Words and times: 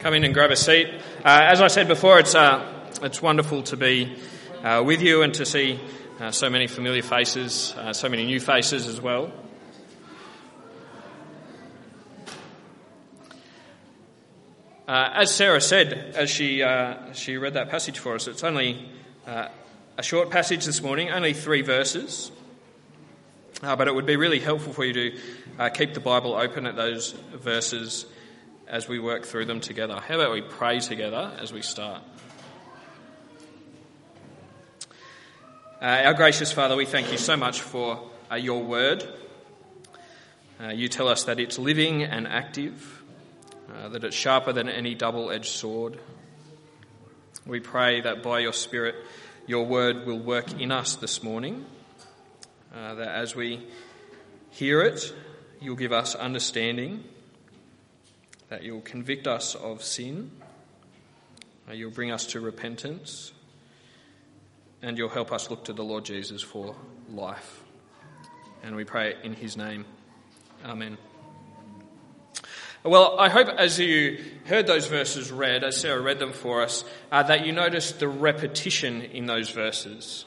come 0.00 0.14
in 0.14 0.24
and 0.24 0.32
grab 0.32 0.50
a 0.50 0.56
seat. 0.56 0.88
Uh, 1.22 1.40
as 1.42 1.60
I 1.60 1.66
said 1.66 1.86
before, 1.86 2.18
it's, 2.18 2.34
uh, 2.34 2.66
it's 3.02 3.20
wonderful 3.20 3.62
to 3.64 3.76
be 3.76 4.16
uh, 4.64 4.82
with 4.84 5.02
you 5.02 5.20
and 5.20 5.34
to 5.34 5.44
see 5.44 5.78
uh, 6.18 6.30
so 6.30 6.48
many 6.48 6.66
familiar 6.66 7.02
faces, 7.02 7.74
uh, 7.76 7.92
so 7.92 8.08
many 8.08 8.24
new 8.24 8.40
faces 8.40 8.86
as 8.86 8.98
well. 8.98 9.30
Uh, 14.88 15.10
as 15.16 15.34
Sarah 15.34 15.60
said, 15.60 16.14
as 16.16 16.30
she, 16.30 16.64
she 17.12 17.36
read 17.36 17.54
that 17.54 17.68
passage 17.68 17.98
for 17.98 18.14
us, 18.14 18.26
it's 18.26 18.42
only 18.42 18.88
a 19.26 20.02
short 20.02 20.30
passage 20.30 20.64
this 20.64 20.82
morning, 20.82 21.10
only 21.10 21.34
three 21.34 21.60
verses. 21.60 22.32
but 23.60 23.86
it 23.86 23.94
would 23.94 24.06
be 24.06 24.16
really 24.16 24.40
helpful 24.40 24.72
for 24.72 24.84
you 24.84 24.94
to 24.94 25.70
keep 25.74 25.92
the 25.92 26.00
Bible 26.00 26.34
open 26.34 26.66
at 26.66 26.74
those 26.74 27.12
verses 27.34 28.06
as 28.70 28.86
we 28.88 29.00
work 29.00 29.24
through 29.24 29.44
them 29.44 29.60
together. 29.60 30.00
How 30.00 30.14
about 30.14 30.32
we 30.32 30.42
pray 30.42 30.78
together 30.78 31.32
as 31.40 31.52
we 31.52 31.60
start? 31.60 32.02
Uh, 35.82 36.02
our 36.04 36.14
gracious 36.14 36.52
Father, 36.52 36.76
we 36.76 36.86
thank 36.86 37.10
you 37.10 37.18
so 37.18 37.36
much 37.36 37.62
for 37.62 38.08
uh, 38.30 38.36
your 38.36 38.62
word. 38.62 39.02
Uh, 40.62 40.68
you 40.68 40.86
tell 40.86 41.08
us 41.08 41.24
that 41.24 41.40
it's 41.40 41.58
living 41.58 42.04
and 42.04 42.28
active, 42.28 43.02
uh, 43.74 43.88
that 43.88 44.04
it's 44.04 44.14
sharper 44.14 44.52
than 44.52 44.68
any 44.68 44.94
double 44.94 45.32
edged 45.32 45.50
sword. 45.50 45.98
We 47.44 47.58
pray 47.58 48.02
that 48.02 48.22
by 48.22 48.38
your 48.38 48.52
Spirit, 48.52 48.94
your 49.48 49.66
word 49.66 50.06
will 50.06 50.20
work 50.20 50.60
in 50.60 50.70
us 50.70 50.94
this 50.94 51.24
morning, 51.24 51.66
uh, 52.72 52.94
that 52.94 53.08
as 53.08 53.34
we 53.34 53.66
hear 54.50 54.80
it, 54.82 55.12
you'll 55.60 55.74
give 55.74 55.92
us 55.92 56.14
understanding 56.14 57.02
that 58.50 58.64
you'll 58.64 58.80
convict 58.80 59.26
us 59.26 59.54
of 59.54 59.82
sin, 59.82 60.30
you'll 61.72 61.90
bring 61.92 62.10
us 62.10 62.26
to 62.26 62.40
repentance, 62.40 63.32
and 64.82 64.98
you'll 64.98 65.08
help 65.08 65.32
us 65.32 65.50
look 65.50 65.64
to 65.64 65.72
the 65.72 65.84
Lord 65.84 66.04
Jesus 66.04 66.42
for 66.42 66.74
life. 67.12 67.62
And 68.62 68.74
we 68.74 68.84
pray 68.84 69.14
in 69.22 69.34
his 69.34 69.56
name. 69.56 69.84
Amen. 70.64 70.98
Well, 72.82 73.18
I 73.20 73.28
hope 73.28 73.48
as 73.48 73.78
you 73.78 74.24
heard 74.46 74.66
those 74.66 74.86
verses 74.86 75.30
read, 75.30 75.62
as 75.62 75.76
Sarah 75.76 76.00
read 76.00 76.18
them 76.18 76.32
for 76.32 76.62
us, 76.62 76.84
uh, 77.12 77.22
that 77.24 77.46
you 77.46 77.52
noticed 77.52 78.00
the 78.00 78.08
repetition 78.08 79.02
in 79.02 79.26
those 79.26 79.50
verses. 79.50 80.24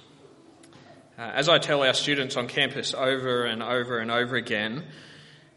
Uh, 1.17 1.21
as 1.21 1.49
I 1.49 1.57
tell 1.57 1.83
our 1.83 1.93
students 1.93 2.37
on 2.37 2.47
campus 2.47 2.93
over 2.93 3.43
and 3.43 3.61
over 3.61 3.99
and 3.99 4.09
over 4.09 4.35
again, 4.35 4.85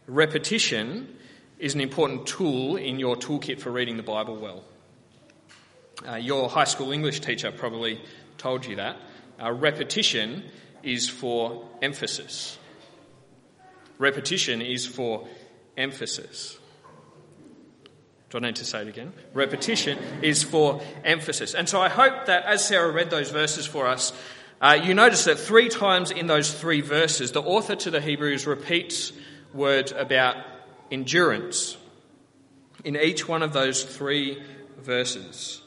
repetition 0.06 1.16
is 1.58 1.74
an 1.74 1.80
important 1.80 2.26
tool 2.26 2.76
in 2.76 2.98
your 2.98 3.16
toolkit 3.16 3.60
for 3.60 3.70
reading 3.70 3.96
the 3.96 4.02
Bible 4.02 4.36
well. 4.36 4.64
Uh, 6.06 6.16
your 6.16 6.48
high 6.48 6.64
school 6.64 6.92
English 6.92 7.20
teacher 7.20 7.50
probably 7.50 8.00
told 8.36 8.66
you 8.66 8.76
that. 8.76 8.96
Uh, 9.42 9.50
repetition 9.52 10.44
is 10.82 11.08
for 11.08 11.66
emphasis. 11.80 12.58
Repetition 13.98 14.60
is 14.60 14.86
for 14.86 15.26
emphasis. 15.76 16.58
Do 18.28 18.38
I 18.38 18.40
need 18.40 18.56
to 18.56 18.64
say 18.64 18.82
it 18.82 18.88
again? 18.88 19.14
Repetition 19.32 19.98
is 20.20 20.42
for 20.42 20.82
emphasis. 21.04 21.54
And 21.54 21.68
so 21.68 21.80
I 21.80 21.88
hope 21.88 22.26
that 22.26 22.44
as 22.44 22.66
Sarah 22.66 22.90
read 22.90 23.08
those 23.08 23.30
verses 23.30 23.66
for 23.66 23.86
us, 23.86 24.12
uh, 24.60 24.78
you 24.82 24.94
notice 24.94 25.24
that 25.24 25.38
three 25.38 25.68
times 25.68 26.10
in 26.10 26.26
those 26.26 26.52
three 26.52 26.80
verses, 26.80 27.32
the 27.32 27.42
author 27.42 27.76
to 27.76 27.90
the 27.90 28.00
Hebrews 28.00 28.46
repeats 28.46 29.12
words 29.54 29.92
about 29.92 30.36
endurance. 30.90 31.76
In 32.84 32.96
each 32.96 33.26
one 33.26 33.42
of 33.42 33.52
those 33.52 33.82
three 33.82 34.42
verses, 34.78 35.60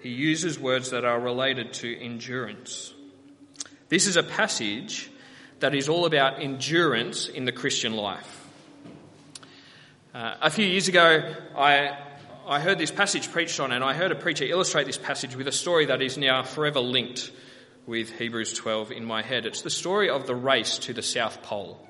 he 0.00 0.10
uses 0.10 0.58
words 0.58 0.90
that 0.90 1.04
are 1.04 1.18
related 1.18 1.72
to 1.74 1.98
endurance. 1.98 2.94
This 3.88 4.06
is 4.06 4.16
a 4.16 4.22
passage 4.22 5.10
that 5.60 5.74
is 5.74 5.88
all 5.88 6.06
about 6.06 6.40
endurance 6.40 7.28
in 7.28 7.44
the 7.44 7.52
Christian 7.52 7.94
life. 7.94 8.44
Uh, 10.14 10.34
a 10.42 10.50
few 10.50 10.66
years 10.66 10.88
ago, 10.88 11.34
I, 11.56 11.96
I 12.46 12.60
heard 12.60 12.78
this 12.78 12.90
passage 12.90 13.30
preached 13.30 13.60
on, 13.60 13.72
and 13.72 13.82
I 13.84 13.94
heard 13.94 14.12
a 14.12 14.16
preacher 14.16 14.44
illustrate 14.44 14.86
this 14.86 14.98
passage 14.98 15.36
with 15.36 15.48
a 15.48 15.52
story 15.52 15.86
that 15.86 16.02
is 16.02 16.16
now 16.16 16.42
forever 16.42 16.80
linked 16.80 17.30
with 17.86 18.10
Hebrews 18.10 18.54
12 18.54 18.92
in 18.92 19.04
my 19.04 19.22
head. 19.22 19.46
It's 19.46 19.62
the 19.62 19.70
story 19.70 20.10
of 20.10 20.26
the 20.26 20.34
race 20.34 20.78
to 20.78 20.92
the 20.92 21.02
South 21.02 21.42
Pole. 21.42 21.86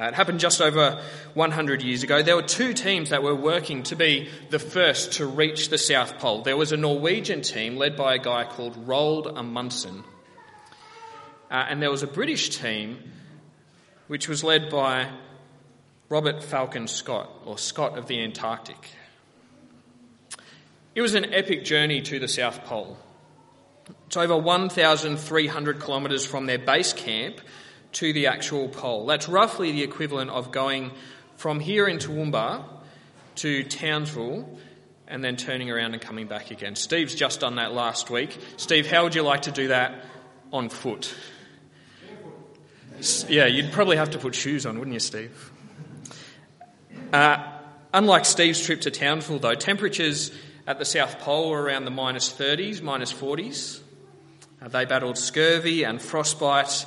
Uh, 0.00 0.04
it 0.04 0.14
happened 0.14 0.40
just 0.40 0.62
over 0.62 1.02
100 1.34 1.82
years 1.82 2.02
ago. 2.02 2.22
There 2.22 2.36
were 2.36 2.42
two 2.42 2.72
teams 2.72 3.10
that 3.10 3.22
were 3.22 3.34
working 3.34 3.82
to 3.84 3.96
be 3.96 4.30
the 4.48 4.58
first 4.58 5.14
to 5.14 5.26
reach 5.26 5.68
the 5.68 5.76
South 5.76 6.18
Pole. 6.18 6.40
There 6.40 6.56
was 6.56 6.72
a 6.72 6.76
Norwegian 6.78 7.42
team 7.42 7.76
led 7.76 7.96
by 7.96 8.14
a 8.14 8.18
guy 8.18 8.44
called 8.44 8.86
Roald 8.86 9.36
Amundsen. 9.36 10.04
Uh, 11.50 11.66
and 11.68 11.82
there 11.82 11.90
was 11.90 12.02
a 12.02 12.06
British 12.06 12.48
team 12.56 12.98
which 14.06 14.26
was 14.26 14.42
led 14.42 14.70
by 14.70 15.10
Robert 16.08 16.42
Falcon 16.42 16.88
Scott, 16.88 17.30
or 17.44 17.58
Scott 17.58 17.98
of 17.98 18.06
the 18.06 18.22
Antarctic. 18.22 18.92
It 20.94 21.02
was 21.02 21.14
an 21.14 21.34
epic 21.34 21.64
journey 21.64 22.00
to 22.02 22.18
the 22.18 22.26
South 22.26 22.64
Pole. 22.64 22.96
It's 24.06 24.16
over 24.16 24.36
1,300 24.36 25.80
kilometres 25.80 26.24
from 26.24 26.46
their 26.46 26.58
base 26.58 26.94
camp 26.94 27.40
to 27.92 28.12
the 28.12 28.26
actual 28.26 28.68
pole. 28.68 29.06
That's 29.06 29.28
roughly 29.28 29.72
the 29.72 29.82
equivalent 29.82 30.30
of 30.30 30.52
going 30.52 30.92
from 31.36 31.60
here 31.60 31.86
in 31.86 31.98
Toowoomba 31.98 32.64
to 33.36 33.64
Townsville 33.64 34.58
and 35.08 35.24
then 35.24 35.36
turning 35.36 35.70
around 35.70 35.92
and 35.94 36.00
coming 36.00 36.26
back 36.26 36.50
again. 36.50 36.76
Steve's 36.76 37.14
just 37.14 37.40
done 37.40 37.56
that 37.56 37.72
last 37.72 38.10
week. 38.10 38.38
Steve, 38.56 38.88
how 38.88 39.04
would 39.04 39.14
you 39.14 39.22
like 39.22 39.42
to 39.42 39.50
do 39.50 39.68
that 39.68 40.04
on 40.52 40.68
foot? 40.68 41.14
Yeah, 43.28 43.46
you'd 43.46 43.72
probably 43.72 43.96
have 43.96 44.10
to 44.10 44.18
put 44.18 44.34
shoes 44.34 44.66
on, 44.66 44.78
wouldn't 44.78 44.94
you, 44.94 45.00
Steve? 45.00 45.50
Uh, 47.12 47.44
unlike 47.92 48.24
Steve's 48.24 48.64
trip 48.64 48.82
to 48.82 48.90
Townsville, 48.90 49.38
though, 49.38 49.54
temperatures 49.54 50.32
at 50.66 50.78
the 50.78 50.84
South 50.84 51.18
Pole 51.18 51.50
were 51.50 51.62
around 51.62 51.86
the 51.86 51.90
minus 51.90 52.30
30s, 52.32 52.82
minus 52.82 53.12
40s. 53.12 53.80
Uh, 54.62 54.68
they 54.68 54.84
battled 54.84 55.16
scurvy 55.16 55.84
and 55.84 56.00
frostbite 56.00 56.86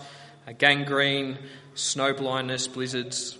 gangrene, 0.51 1.37
snow 1.75 2.13
blindness, 2.13 2.67
blizzards. 2.67 3.37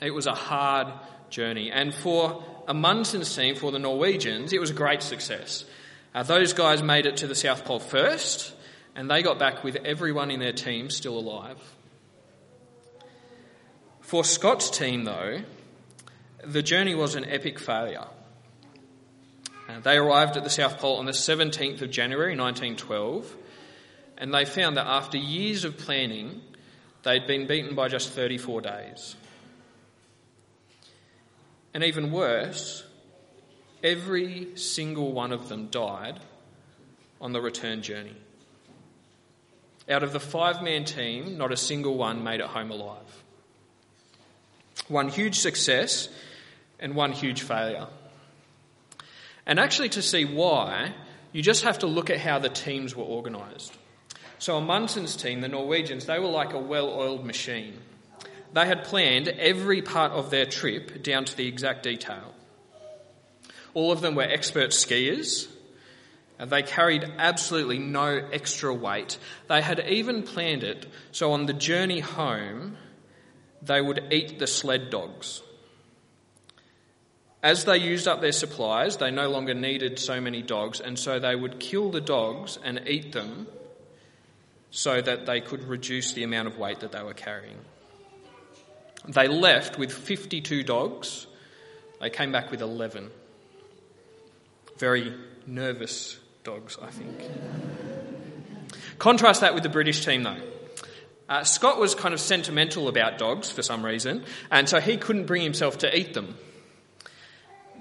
It 0.00 0.14
was 0.14 0.26
a 0.26 0.34
hard 0.34 0.88
journey. 1.28 1.70
And 1.70 1.94
for 1.94 2.42
Amundsen's 2.66 3.34
team, 3.34 3.56
for 3.56 3.70
the 3.70 3.78
Norwegians, 3.78 4.52
it 4.52 4.60
was 4.60 4.70
a 4.70 4.74
great 4.74 5.02
success. 5.02 5.64
Uh, 6.14 6.22
those 6.22 6.52
guys 6.52 6.82
made 6.82 7.06
it 7.06 7.18
to 7.18 7.26
the 7.26 7.34
South 7.34 7.64
Pole 7.64 7.80
first, 7.80 8.54
and 8.94 9.10
they 9.10 9.22
got 9.22 9.38
back 9.38 9.64
with 9.64 9.76
everyone 9.84 10.30
in 10.30 10.40
their 10.40 10.52
team 10.52 10.90
still 10.90 11.18
alive. 11.18 11.58
For 14.00 14.24
Scott's 14.24 14.70
team, 14.70 15.04
though, 15.04 15.40
the 16.44 16.62
journey 16.62 16.94
was 16.94 17.14
an 17.14 17.24
epic 17.24 17.58
failure. 17.58 18.06
Uh, 19.68 19.80
they 19.80 19.96
arrived 19.96 20.36
at 20.36 20.44
the 20.44 20.50
South 20.50 20.78
Pole 20.78 20.96
on 20.96 21.06
the 21.06 21.12
17th 21.12 21.80
of 21.82 21.90
January 21.90 22.36
1912 22.36 23.36
and 24.22 24.32
they 24.32 24.44
found 24.44 24.76
that 24.76 24.86
after 24.86 25.18
years 25.18 25.64
of 25.64 25.76
planning, 25.76 26.40
they'd 27.02 27.26
been 27.26 27.48
beaten 27.48 27.74
by 27.74 27.88
just 27.88 28.10
34 28.10 28.60
days. 28.60 29.16
And 31.74 31.82
even 31.82 32.12
worse, 32.12 32.84
every 33.82 34.56
single 34.56 35.10
one 35.10 35.32
of 35.32 35.48
them 35.48 35.66
died 35.72 36.20
on 37.20 37.32
the 37.32 37.40
return 37.40 37.82
journey. 37.82 38.14
Out 39.90 40.04
of 40.04 40.12
the 40.12 40.20
five 40.20 40.62
man 40.62 40.84
team, 40.84 41.36
not 41.36 41.50
a 41.50 41.56
single 41.56 41.96
one 41.96 42.22
made 42.22 42.38
it 42.38 42.46
home 42.46 42.70
alive. 42.70 43.24
One 44.86 45.08
huge 45.08 45.40
success 45.40 46.08
and 46.78 46.94
one 46.94 47.10
huge 47.10 47.42
failure. 47.42 47.88
And 49.46 49.58
actually, 49.58 49.88
to 49.88 50.00
see 50.00 50.24
why, 50.24 50.94
you 51.32 51.42
just 51.42 51.64
have 51.64 51.80
to 51.80 51.88
look 51.88 52.08
at 52.08 52.18
how 52.18 52.38
the 52.38 52.50
teams 52.50 52.94
were 52.94 53.02
organised. 53.02 53.76
So 54.42 54.60
Amundsen's 54.60 55.14
team, 55.14 55.40
the 55.40 55.46
Norwegians, 55.46 56.06
they 56.06 56.18
were 56.18 56.26
like 56.26 56.52
a 56.52 56.58
well 56.58 56.88
oiled 56.88 57.24
machine. 57.24 57.78
They 58.52 58.66
had 58.66 58.82
planned 58.82 59.28
every 59.28 59.82
part 59.82 60.10
of 60.10 60.30
their 60.30 60.46
trip 60.46 61.04
down 61.04 61.26
to 61.26 61.36
the 61.36 61.46
exact 61.46 61.84
detail. 61.84 62.34
All 63.72 63.92
of 63.92 64.00
them 64.00 64.16
were 64.16 64.24
expert 64.24 64.70
skiers. 64.70 65.46
They 66.40 66.64
carried 66.64 67.08
absolutely 67.18 67.78
no 67.78 68.20
extra 68.32 68.74
weight. 68.74 69.16
They 69.46 69.62
had 69.62 69.78
even 69.88 70.24
planned 70.24 70.64
it 70.64 70.86
so 71.12 71.30
on 71.30 71.46
the 71.46 71.52
journey 71.52 72.00
home, 72.00 72.76
they 73.62 73.80
would 73.80 74.12
eat 74.12 74.40
the 74.40 74.48
sled 74.48 74.90
dogs. 74.90 75.40
As 77.44 77.64
they 77.64 77.76
used 77.76 78.08
up 78.08 78.20
their 78.20 78.32
supplies, 78.32 78.96
they 78.96 79.12
no 79.12 79.28
longer 79.28 79.54
needed 79.54 80.00
so 80.00 80.20
many 80.20 80.42
dogs, 80.42 80.80
and 80.80 80.98
so 80.98 81.20
they 81.20 81.36
would 81.36 81.60
kill 81.60 81.92
the 81.92 82.00
dogs 82.00 82.58
and 82.64 82.82
eat 82.88 83.12
them 83.12 83.46
so 84.72 85.00
that 85.00 85.26
they 85.26 85.40
could 85.40 85.62
reduce 85.64 86.14
the 86.14 86.24
amount 86.24 86.48
of 86.48 86.58
weight 86.58 86.80
that 86.80 86.90
they 86.90 87.02
were 87.02 87.14
carrying. 87.14 87.58
They 89.06 89.28
left 89.28 89.78
with 89.78 89.92
52 89.92 90.64
dogs, 90.64 91.26
They 92.00 92.10
came 92.10 92.32
back 92.32 92.50
with 92.50 92.60
11. 92.62 93.10
Very 94.78 95.14
nervous 95.46 96.18
dogs, 96.42 96.76
I 96.82 96.90
think. 96.90 97.20
Contrast 98.98 99.42
that 99.42 99.54
with 99.54 99.62
the 99.62 99.68
British 99.68 100.04
team, 100.04 100.24
though. 100.24 100.40
Uh, 101.28 101.44
Scott 101.44 101.78
was 101.78 101.94
kind 101.94 102.12
of 102.12 102.20
sentimental 102.20 102.88
about 102.88 103.18
dogs 103.18 103.50
for 103.50 103.62
some 103.62 103.84
reason, 103.84 104.24
and 104.50 104.68
so 104.68 104.80
he 104.80 104.96
couldn't 104.96 105.26
bring 105.26 105.42
himself 105.42 105.78
to 105.78 105.96
eat 105.96 106.14
them. 106.14 106.36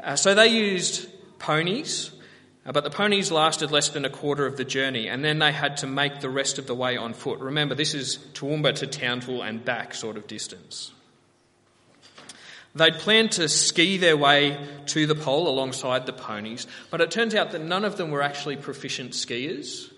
Uh, 0.04 0.16
so 0.16 0.36
they 0.36 0.48
used 0.48 1.08
ponies, 1.40 2.12
Uh, 2.64 2.72
but 2.72 2.84
the 2.84 2.92
ponies 2.92 3.32
lasted 3.32 3.72
less 3.72 3.90
than 3.90 4.06
a 4.06 4.10
quarter 4.10 4.46
of 4.46 4.56
the 4.56 4.66
journey, 4.66 5.08
and 5.08 5.26
then 5.26 5.40
they 5.40 5.52
had 5.52 5.78
to 5.78 5.88
make 5.88 6.20
the 6.20 6.30
rest 6.30 6.60
of 6.60 6.68
the 6.68 6.76
way 6.76 6.96
on 6.96 7.14
foot. 7.14 7.40
Remember, 7.40 7.74
this 7.74 7.96
is 7.96 8.20
Toowoomba 8.34 8.76
to 8.76 8.88
Townsville 8.88 9.42
and 9.42 9.66
back 9.66 9.96
sort 9.96 10.16
of 10.16 10.28
distance. 10.28 10.92
They'd 12.74 12.94
planned 12.94 13.34
to 13.34 13.50
ski 13.50 13.98
their 13.98 14.16
way 14.16 14.58
to 14.88 15.06
the 15.06 15.16
pole 15.16 15.50
alongside 15.50 16.06
the 16.06 16.14
ponies, 16.14 16.68
but 16.90 17.02
it 17.02 17.12
turns 17.12 17.36
out 17.36 17.52
that 17.52 17.62
none 17.62 17.84
of 17.84 17.98
them 17.98 18.12
were 18.12 18.22
actually 18.22 18.58
proficient 18.58 19.12
skiers, 19.12 19.92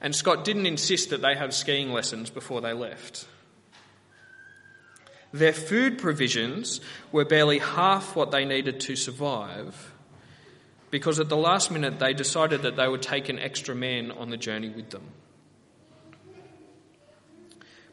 and 0.00 0.14
Scott 0.14 0.44
didn't 0.44 0.66
insist 0.66 1.10
that 1.10 1.22
they 1.22 1.34
have 1.34 1.54
skiing 1.54 1.92
lessons 1.92 2.28
before 2.28 2.60
they 2.60 2.74
left. 2.74 3.26
Their 5.32 5.54
food 5.54 5.98
provisions 5.98 6.80
were 7.10 7.24
barely 7.24 7.58
half 7.58 8.14
what 8.14 8.30
they 8.30 8.44
needed 8.44 8.80
to 8.80 8.96
survive 8.96 9.91
because 10.92 11.18
at 11.18 11.30
the 11.30 11.36
last 11.36 11.70
minute 11.70 11.98
they 11.98 12.12
decided 12.12 12.62
that 12.62 12.76
they 12.76 12.86
would 12.86 13.00
take 13.02 13.30
an 13.30 13.38
extra 13.38 13.74
man 13.74 14.10
on 14.12 14.28
the 14.28 14.36
journey 14.36 14.68
with 14.68 14.90
them. 14.90 15.02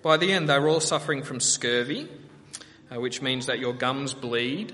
By 0.01 0.17
the 0.17 0.31
end, 0.31 0.49
they 0.49 0.59
were 0.59 0.67
all 0.67 0.81
suffering 0.81 1.23
from 1.23 1.39
scurvy, 1.39 2.09
uh, 2.91 2.99
which 2.99 3.21
means 3.21 3.45
that 3.45 3.59
your 3.59 3.73
gums 3.73 4.13
bleed, 4.13 4.73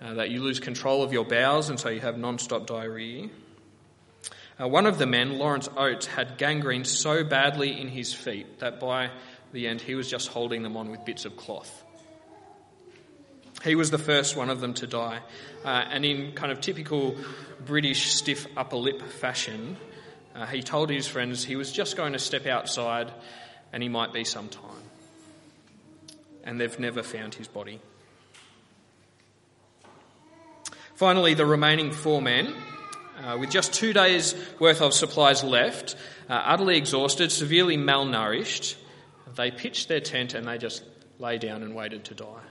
uh, 0.00 0.14
that 0.14 0.30
you 0.30 0.42
lose 0.42 0.60
control 0.60 1.02
of 1.02 1.12
your 1.12 1.24
bowels, 1.24 1.68
and 1.68 1.78
so 1.78 1.88
you 1.88 2.00
have 2.00 2.16
non 2.16 2.38
stop 2.38 2.66
diarrhea. 2.66 3.28
Uh, 4.60 4.68
one 4.68 4.86
of 4.86 4.98
the 4.98 5.06
men, 5.06 5.36
Lawrence 5.38 5.68
Oates, 5.76 6.06
had 6.06 6.38
gangrene 6.38 6.84
so 6.84 7.24
badly 7.24 7.80
in 7.80 7.88
his 7.88 8.14
feet 8.14 8.60
that 8.60 8.78
by 8.78 9.10
the 9.52 9.66
end 9.66 9.80
he 9.80 9.96
was 9.96 10.08
just 10.08 10.28
holding 10.28 10.62
them 10.62 10.76
on 10.76 10.90
with 10.90 11.04
bits 11.04 11.24
of 11.24 11.36
cloth. 11.36 11.84
He 13.64 13.74
was 13.74 13.90
the 13.90 13.98
first 13.98 14.36
one 14.36 14.50
of 14.50 14.60
them 14.60 14.74
to 14.74 14.86
die. 14.86 15.20
Uh, 15.64 15.68
and 15.68 16.04
in 16.04 16.32
kind 16.32 16.52
of 16.52 16.60
typical 16.60 17.16
British 17.64 18.12
stiff 18.12 18.46
upper 18.56 18.76
lip 18.76 19.02
fashion, 19.02 19.76
uh, 20.34 20.46
he 20.46 20.62
told 20.62 20.90
his 20.90 21.08
friends 21.08 21.44
he 21.44 21.56
was 21.56 21.72
just 21.72 21.96
going 21.96 22.12
to 22.12 22.18
step 22.18 22.46
outside 22.46 23.12
and 23.72 23.82
he 23.82 23.88
might 23.88 24.12
be 24.12 24.24
some 24.24 24.48
time. 24.48 24.62
And 26.44 26.60
they've 26.60 26.78
never 26.78 27.02
found 27.02 27.34
his 27.34 27.48
body. 27.48 27.80
Finally, 30.94 31.34
the 31.34 31.44
remaining 31.44 31.90
four 31.90 32.22
men, 32.22 32.54
uh, 33.22 33.36
with 33.38 33.50
just 33.50 33.72
two 33.72 33.92
days' 33.92 34.34
worth 34.58 34.80
of 34.80 34.94
supplies 34.94 35.42
left, 35.42 35.96
uh, 36.28 36.32
utterly 36.44 36.76
exhausted, 36.76 37.32
severely 37.32 37.76
malnourished, 37.76 38.76
they 39.34 39.50
pitched 39.50 39.88
their 39.88 40.00
tent 40.00 40.34
and 40.34 40.46
they 40.46 40.56
just 40.56 40.84
lay 41.18 41.36
down 41.36 41.62
and 41.62 41.74
waited 41.74 42.04
to 42.04 42.14
die. 42.14 42.42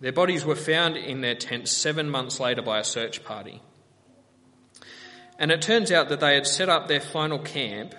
Their 0.00 0.12
bodies 0.12 0.44
were 0.44 0.56
found 0.56 0.96
in 0.96 1.20
their 1.20 1.34
tents 1.34 1.72
seven 1.72 2.10
months 2.10 2.38
later 2.38 2.62
by 2.62 2.78
a 2.78 2.84
search 2.84 3.24
party. 3.24 3.62
And 5.38 5.50
it 5.50 5.62
turns 5.62 5.92
out 5.92 6.08
that 6.10 6.20
they 6.20 6.34
had 6.34 6.46
set 6.46 6.68
up 6.68 6.88
their 6.88 7.00
final 7.00 7.38
camp 7.38 7.94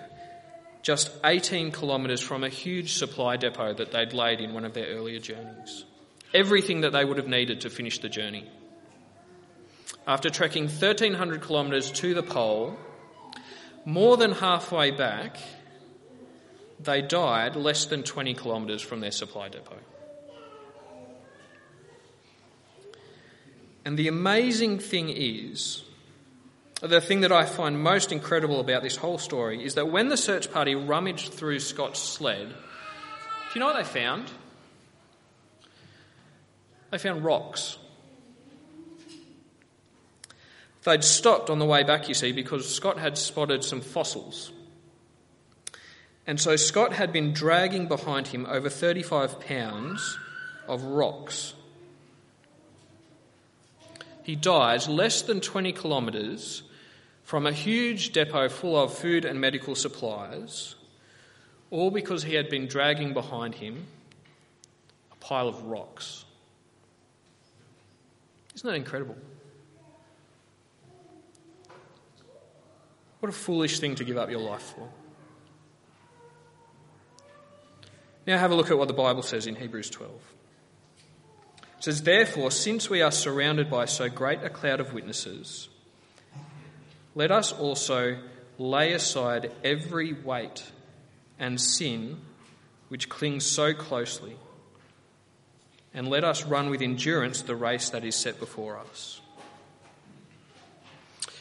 just 0.82 1.10
18 1.24 1.72
kilometres 1.72 2.20
from 2.20 2.44
a 2.44 2.48
huge 2.48 2.94
supply 2.94 3.36
depot 3.36 3.74
that 3.74 3.92
they'd 3.92 4.12
laid 4.12 4.40
in 4.40 4.54
one 4.54 4.64
of 4.64 4.74
their 4.74 4.86
earlier 4.86 5.18
journeys. 5.18 5.84
Everything 6.32 6.82
that 6.82 6.92
they 6.92 7.04
would 7.04 7.16
have 7.16 7.28
needed 7.28 7.62
to 7.62 7.70
finish 7.70 7.98
the 7.98 8.08
journey. 8.08 8.48
After 10.06 10.30
trekking 10.30 10.64
1,300 10.64 11.42
kilometres 11.42 11.90
to 11.92 12.14
the 12.14 12.22
pole, 12.22 12.78
more 13.84 14.16
than 14.16 14.32
halfway 14.32 14.90
back, 14.90 15.36
they 16.80 17.02
died 17.02 17.56
less 17.56 17.86
than 17.86 18.02
20 18.02 18.34
kilometres 18.34 18.82
from 18.82 19.00
their 19.00 19.10
supply 19.10 19.48
depot. 19.48 19.78
And 23.84 23.98
the 23.98 24.08
amazing 24.08 24.78
thing 24.78 25.08
is, 25.08 25.82
the 26.80 27.00
thing 27.00 27.22
that 27.22 27.32
I 27.32 27.44
find 27.44 27.82
most 27.82 28.12
incredible 28.12 28.60
about 28.60 28.82
this 28.82 28.96
whole 28.96 29.18
story 29.18 29.64
is 29.64 29.74
that 29.74 29.88
when 29.88 30.08
the 30.08 30.16
search 30.16 30.52
party 30.52 30.74
rummaged 30.74 31.32
through 31.32 31.60
Scott's 31.60 32.00
sled, 32.00 32.48
do 32.48 32.54
you 33.54 33.60
know 33.60 33.66
what 33.66 33.76
they 33.76 33.84
found? 33.84 34.30
They 36.90 36.98
found 36.98 37.24
rocks. 37.24 37.78
They'd 40.84 41.04
stopped 41.04 41.50
on 41.50 41.58
the 41.58 41.66
way 41.66 41.82
back, 41.82 42.08
you 42.08 42.14
see, 42.14 42.32
because 42.32 42.72
Scott 42.72 42.98
had 42.98 43.18
spotted 43.18 43.64
some 43.64 43.80
fossils. 43.80 44.52
And 46.26 46.40
so 46.40 46.56
Scott 46.56 46.92
had 46.92 47.12
been 47.12 47.32
dragging 47.32 47.88
behind 47.88 48.28
him 48.28 48.46
over 48.46 48.68
35 48.68 49.40
pounds 49.40 50.18
of 50.66 50.82
rocks 50.84 51.54
he 54.28 54.36
died 54.36 54.86
less 54.88 55.22
than 55.22 55.40
20 55.40 55.72
kilometres 55.72 56.62
from 57.24 57.46
a 57.46 57.50
huge 57.50 58.12
depot 58.12 58.50
full 58.50 58.78
of 58.78 58.92
food 58.92 59.24
and 59.24 59.40
medical 59.40 59.74
supplies, 59.74 60.74
all 61.70 61.90
because 61.90 62.24
he 62.24 62.34
had 62.34 62.50
been 62.50 62.66
dragging 62.66 63.14
behind 63.14 63.54
him 63.54 63.86
a 65.10 65.16
pile 65.16 65.48
of 65.48 65.64
rocks. 65.64 66.26
Isn't 68.54 68.68
that 68.68 68.76
incredible? 68.76 69.16
What 73.20 73.30
a 73.30 73.32
foolish 73.32 73.80
thing 73.80 73.94
to 73.94 74.04
give 74.04 74.18
up 74.18 74.28
your 74.28 74.40
life 74.40 74.74
for. 74.76 74.90
Now 78.26 78.36
have 78.36 78.50
a 78.50 78.54
look 78.54 78.70
at 78.70 78.76
what 78.76 78.88
the 78.88 78.94
Bible 78.94 79.22
says 79.22 79.46
in 79.46 79.54
Hebrews 79.54 79.88
12. 79.88 80.27
It 81.78 81.84
says, 81.84 82.02
Therefore, 82.02 82.50
since 82.50 82.90
we 82.90 83.02
are 83.02 83.12
surrounded 83.12 83.70
by 83.70 83.84
so 83.84 84.08
great 84.08 84.42
a 84.42 84.50
cloud 84.50 84.80
of 84.80 84.92
witnesses, 84.92 85.68
let 87.14 87.30
us 87.30 87.52
also 87.52 88.18
lay 88.58 88.92
aside 88.92 89.52
every 89.62 90.12
weight 90.12 90.64
and 91.38 91.60
sin 91.60 92.20
which 92.88 93.08
clings 93.08 93.46
so 93.46 93.74
closely, 93.74 94.36
and 95.94 96.08
let 96.08 96.24
us 96.24 96.44
run 96.44 96.68
with 96.70 96.82
endurance 96.82 97.42
the 97.42 97.54
race 97.54 97.90
that 97.90 98.04
is 98.04 98.16
set 98.16 98.40
before 98.40 98.78
us. 98.78 99.20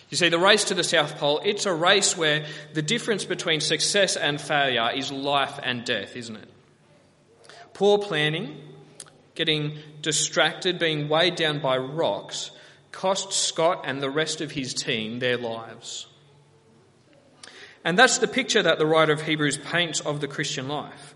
You 0.09 0.17
see, 0.17 0.29
the 0.29 0.39
race 0.39 0.65
to 0.65 0.73
the 0.73 0.83
South 0.83 1.17
Pole, 1.17 1.41
it's 1.43 1.65
a 1.65 1.73
race 1.73 2.15
where 2.15 2.45
the 2.73 2.81
difference 2.81 3.25
between 3.25 3.59
success 3.59 4.15
and 4.15 4.39
failure 4.39 4.91
is 4.95 5.11
life 5.11 5.59
and 5.61 5.83
death, 5.83 6.15
isn't 6.15 6.35
it? 6.35 6.49
Poor 7.73 7.97
planning, 7.97 8.61
getting 9.37 9.77
distracted, 10.01 10.79
being 10.79 11.07
weighed 11.07 11.35
down 11.35 11.59
by 11.59 11.77
rocks, 11.77 12.51
cost 12.91 13.31
Scott 13.31 13.83
and 13.85 14.01
the 14.01 14.09
rest 14.09 14.41
of 14.41 14.51
his 14.51 14.73
team 14.73 15.19
their 15.19 15.37
lives. 15.37 16.07
And 17.85 17.97
that's 17.97 18.17
the 18.17 18.27
picture 18.27 18.61
that 18.61 18.79
the 18.79 18.85
writer 18.85 19.13
of 19.13 19.21
Hebrews 19.21 19.59
paints 19.59 20.01
of 20.01 20.19
the 20.19 20.27
Christian 20.27 20.67
life. 20.67 21.15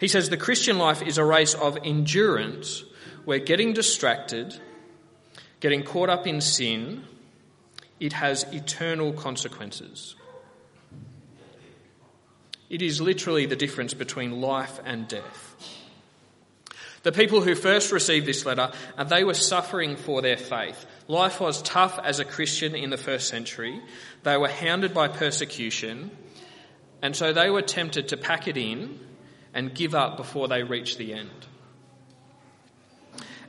He 0.00 0.08
says 0.08 0.30
the 0.30 0.36
Christian 0.36 0.78
life 0.78 1.02
is 1.02 1.18
a 1.18 1.24
race 1.24 1.54
of 1.54 1.78
endurance 1.84 2.82
where 3.24 3.38
getting 3.38 3.74
distracted, 3.74 4.58
getting 5.60 5.84
caught 5.84 6.08
up 6.08 6.26
in 6.26 6.40
sin, 6.40 7.04
it 8.00 8.14
has 8.14 8.44
eternal 8.52 9.12
consequences. 9.12 10.16
It 12.70 12.82
is 12.82 13.00
literally 13.00 13.46
the 13.46 13.56
difference 13.56 13.94
between 13.94 14.40
life 14.40 14.80
and 14.84 15.06
death. 15.06 15.53
The 17.04 17.12
people 17.12 17.42
who 17.42 17.54
first 17.54 17.92
received 17.92 18.24
this 18.24 18.46
letter, 18.46 18.72
uh, 18.96 19.04
they 19.04 19.24
were 19.24 19.34
suffering 19.34 19.96
for 19.96 20.22
their 20.22 20.38
faith. 20.38 20.86
Life 21.06 21.38
was 21.38 21.60
tough 21.60 22.00
as 22.02 22.18
a 22.18 22.24
Christian 22.24 22.74
in 22.74 22.88
the 22.88 22.96
first 22.96 23.28
century. 23.28 23.78
They 24.22 24.38
were 24.38 24.48
hounded 24.48 24.94
by 24.94 25.08
persecution, 25.08 26.10
and 27.02 27.14
so 27.14 27.34
they 27.34 27.50
were 27.50 27.60
tempted 27.60 28.08
to 28.08 28.16
pack 28.16 28.48
it 28.48 28.56
in 28.56 28.98
and 29.52 29.74
give 29.74 29.94
up 29.94 30.16
before 30.16 30.48
they 30.48 30.62
reached 30.62 30.96
the 30.96 31.12
end. 31.12 31.46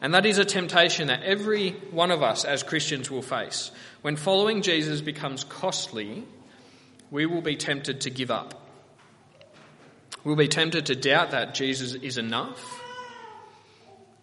And 0.02 0.14
that 0.14 0.26
is 0.26 0.38
a 0.38 0.46
temptation 0.46 1.08
that 1.08 1.24
every 1.24 1.72
one 1.92 2.12
of 2.12 2.22
us 2.22 2.44
as 2.44 2.62
Christians 2.62 3.10
will 3.10 3.22
face. 3.22 3.72
When 4.02 4.18
following 4.18 4.64
Jesus 4.64 5.00
becomes 5.00 5.46
costly, 5.46 6.26
we 7.10 7.26
will 7.26 7.42
be 7.42 7.56
tempted 7.56 8.02
to 8.02 8.10
give 8.10 8.32
up. 8.32 8.68
We'll 10.26 10.36
be 10.36 10.50
tempted 10.50 10.88
to 10.88 10.96
doubt 10.96 11.32
that 11.32 11.54
Jesus 11.54 11.94
is 11.94 12.18
enough 12.18 12.82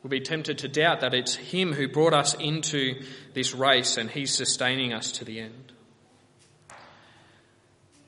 We'll 0.02 0.10
be 0.10 0.20
tempted 0.20 0.58
to 0.58 0.68
doubt 0.68 1.00
that 1.00 1.14
it's 1.14 1.34
Him 1.36 1.72
who 1.72 1.86
brought 1.86 2.12
us 2.12 2.34
into 2.34 3.02
this 3.34 3.54
race 3.54 3.96
and 3.96 4.10
He's 4.10 4.34
sustaining 4.34 4.92
us 4.92 5.12
to 5.12 5.24
the 5.24 5.40
end. 5.40 5.72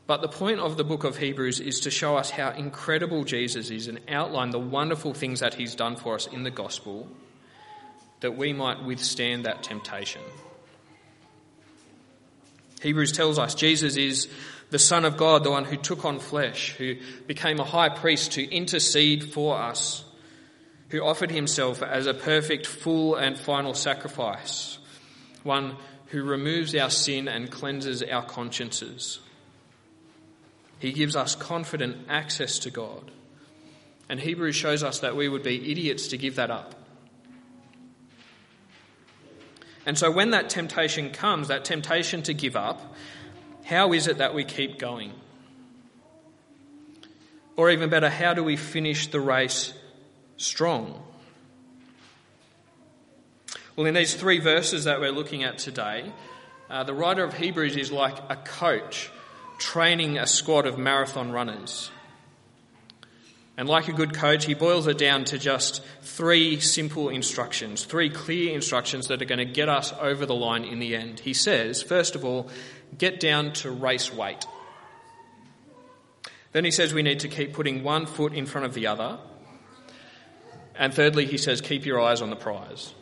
But 0.07 0.21
the 0.21 0.29
point 0.29 0.61
of 0.61 0.77
the 0.77 0.85
book 0.85 1.05
of 1.05 1.17
Hebrews 1.17 1.61
is 1.61 1.81
to 1.81 1.91
show 1.91 2.17
us 2.17 2.31
how 2.31 2.51
incredible 2.51 3.25
Jesus 3.25 3.71
is 3.71 3.89
and 3.89 4.01
outline 4.09 4.51
the 4.51 4.59
wonderful 4.59 5.15
things 5.15 5.41
that 5.41 5.55
He's 5.55 5.75
done 5.75 5.97
for 5.97 6.15
us 6.15 6.27
in 6.27 6.43
the 6.43 6.51
gospel, 6.51 7.09
that 8.21 8.37
we 8.37 8.53
might 8.53 8.85
withstand 8.85 9.47
that 9.47 9.63
temptation. 9.63 10.21
Hebrews 12.83 13.13
tells 13.13 13.39
us 13.39 13.55
Jesus 13.55 13.97
is 13.97 14.29
the 14.69 14.79
Son 14.79 15.07
of 15.07 15.17
God, 15.17 15.43
the 15.43 15.51
one 15.51 15.65
who 15.65 15.77
took 15.77 16.05
on 16.05 16.19
flesh, 16.19 16.75
who 16.77 16.97
became 17.27 17.61
a 17.61 17.65
high 17.65 17.89
priest 17.89 18.33
to 18.33 18.45
intercede 18.45 19.33
for 19.33 19.57
us, 19.57 20.05
who 20.95 21.03
offered 21.03 21.33
himself 21.33 21.83
as 21.83 22.07
a 22.07 22.15
perfect, 22.15 22.65
full, 22.65 23.17
and 23.17 23.37
final 23.37 23.75
sacrifice, 23.75 24.79
one 25.43 25.75
who 26.07 26.23
removes 26.23 26.73
our 26.77 26.89
sin 26.89 27.27
and 27.27 27.51
cleanses 27.51 28.01
our 28.01 28.25
consciences. 28.25 29.19
He 30.79 30.93
gives 30.93 31.17
us 31.17 31.35
confident 31.35 32.07
access 32.09 32.61
to 32.61 32.71
God. 32.71 33.11
And 34.09 34.21
Hebrews 34.21 34.55
shows 34.55 34.85
us 34.85 35.01
that 35.01 35.17
we 35.17 35.29
would 35.29 35.43
be 35.43 35.73
idiots 35.73 36.07
to 36.09 36.17
give 36.17 36.37
that 36.37 36.53
up. 36.53 36.77
And 39.85 39.99
so 39.99 40.13
when 40.13 40.31
that 40.31 40.49
temptation 40.49 41.11
comes, 41.11 41.49
that 41.49 41.65
temptation 41.65 42.23
to 42.23 42.35
give 42.35 42.55
up, 42.55 42.95
how 43.65 43.93
is 43.95 44.07
it 44.07 44.19
that 44.19 44.33
we 44.33 44.45
keep 44.45 44.79
going? 44.79 45.11
Or 47.57 47.69
even 47.69 47.91
better, 47.91 48.09
how 48.09 48.33
do 48.33 48.45
we 48.45 48.57
finish 48.57 49.09
the 49.09 49.19
race 49.19 49.75
strong? 50.37 51.03
Well, 53.77 53.87
in 53.87 53.95
these 53.95 54.15
three 54.15 54.39
verses 54.39 54.85
that 54.85 55.01
we're 55.01 55.13
looking 55.13 55.43
at 55.43 55.59
today, 55.59 56.13
uh, 56.71 56.85
the 56.85 56.95
writer 56.95 57.25
of 57.25 57.35
Hebrews 57.35 57.77
is 57.77 57.91
like 57.91 58.19
a 58.29 58.37
coach 58.37 59.11
training 59.59 60.19
a 60.19 60.27
squad 60.27 60.67
of 60.67 60.79
marathon 60.79 61.33
runners. 61.33 61.91
And 63.57 63.69
like 63.69 63.87
a 63.87 63.93
good 63.93 64.15
coach, 64.15 64.47
he 64.47 64.55
boils 64.55 64.89
it 64.89 64.99
down 64.99 65.25
to 65.27 65.39
just 65.39 65.83
three 66.03 66.59
simple 66.59 67.09
instructions, 67.09 67.85
three 67.85 68.11
clear 68.11 68.53
instructions 68.53 69.09
that 69.09 69.23
are 69.23 69.27
going 69.27 69.39
to 69.39 69.45
get 69.45 69.69
us 69.69 69.93
over 70.01 70.27
the 70.27 70.35
line 70.35 70.65
in 70.65 70.81
the 70.81 70.97
end. 70.97 71.21
He 71.21 71.35
says, 71.35 71.81
first 71.81 72.17
of 72.17 72.25
all, 72.25 72.49
get 72.99 73.21
down 73.21 73.53
to 73.55 73.71
race 73.71 74.13
weight. 74.13 74.45
Then 76.51 76.65
he 76.65 76.73
says 76.73 76.93
we 76.93 77.03
need 77.03 77.21
to 77.21 77.29
keep 77.29 77.53
putting 77.53 77.85
one 77.85 78.07
foot 78.07 78.33
in 78.33 78.47
front 78.47 78.67
of 78.67 78.75
the 78.75 78.89
other. 78.89 79.19
And 80.77 80.93
thirdly, 80.93 81.27
he 81.27 81.39
says, 81.39 81.61
keep 81.61 81.87
your 81.87 82.01
eyes 82.01 82.21
on 82.21 82.31
the 82.31 82.37
prize. 82.37 82.95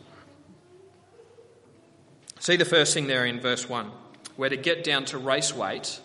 See 2.39 2.55
the 2.55 2.65
first 2.65 2.93
thing 2.93 3.07
there 3.07 3.25
in 3.25 3.39
verse 3.39 3.67
1, 3.67 3.89
where 4.35 4.49
to 4.49 4.57
get 4.57 4.83
down 4.83 5.05
to 5.05 5.17
race 5.17 5.55
weight, 5.55 5.99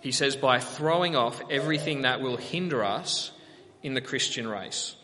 he 0.00 0.12
says, 0.12 0.36
by 0.36 0.58
throwing 0.58 1.16
off 1.16 1.40
everything 1.50 2.02
that 2.02 2.20
will 2.20 2.36
hinder 2.36 2.84
us 2.84 3.30
in 3.82 3.94
the 3.94 4.00
Christian 4.00 4.48
race. 4.48 4.96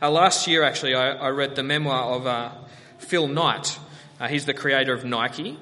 Uh, 0.00 0.10
last 0.10 0.46
year, 0.46 0.62
actually, 0.62 0.94
I, 0.94 1.12
I, 1.12 1.28
read 1.30 1.56
the 1.56 1.62
memoir 1.62 2.14
of 2.14 2.26
uh, 2.26 2.52
Phil 2.98 3.28
Knight. 3.28 3.78
Uh, 4.20 4.28
he's 4.28 4.44
the 4.44 4.54
creator 4.54 4.92
of 4.92 5.04
Nike. 5.04 5.58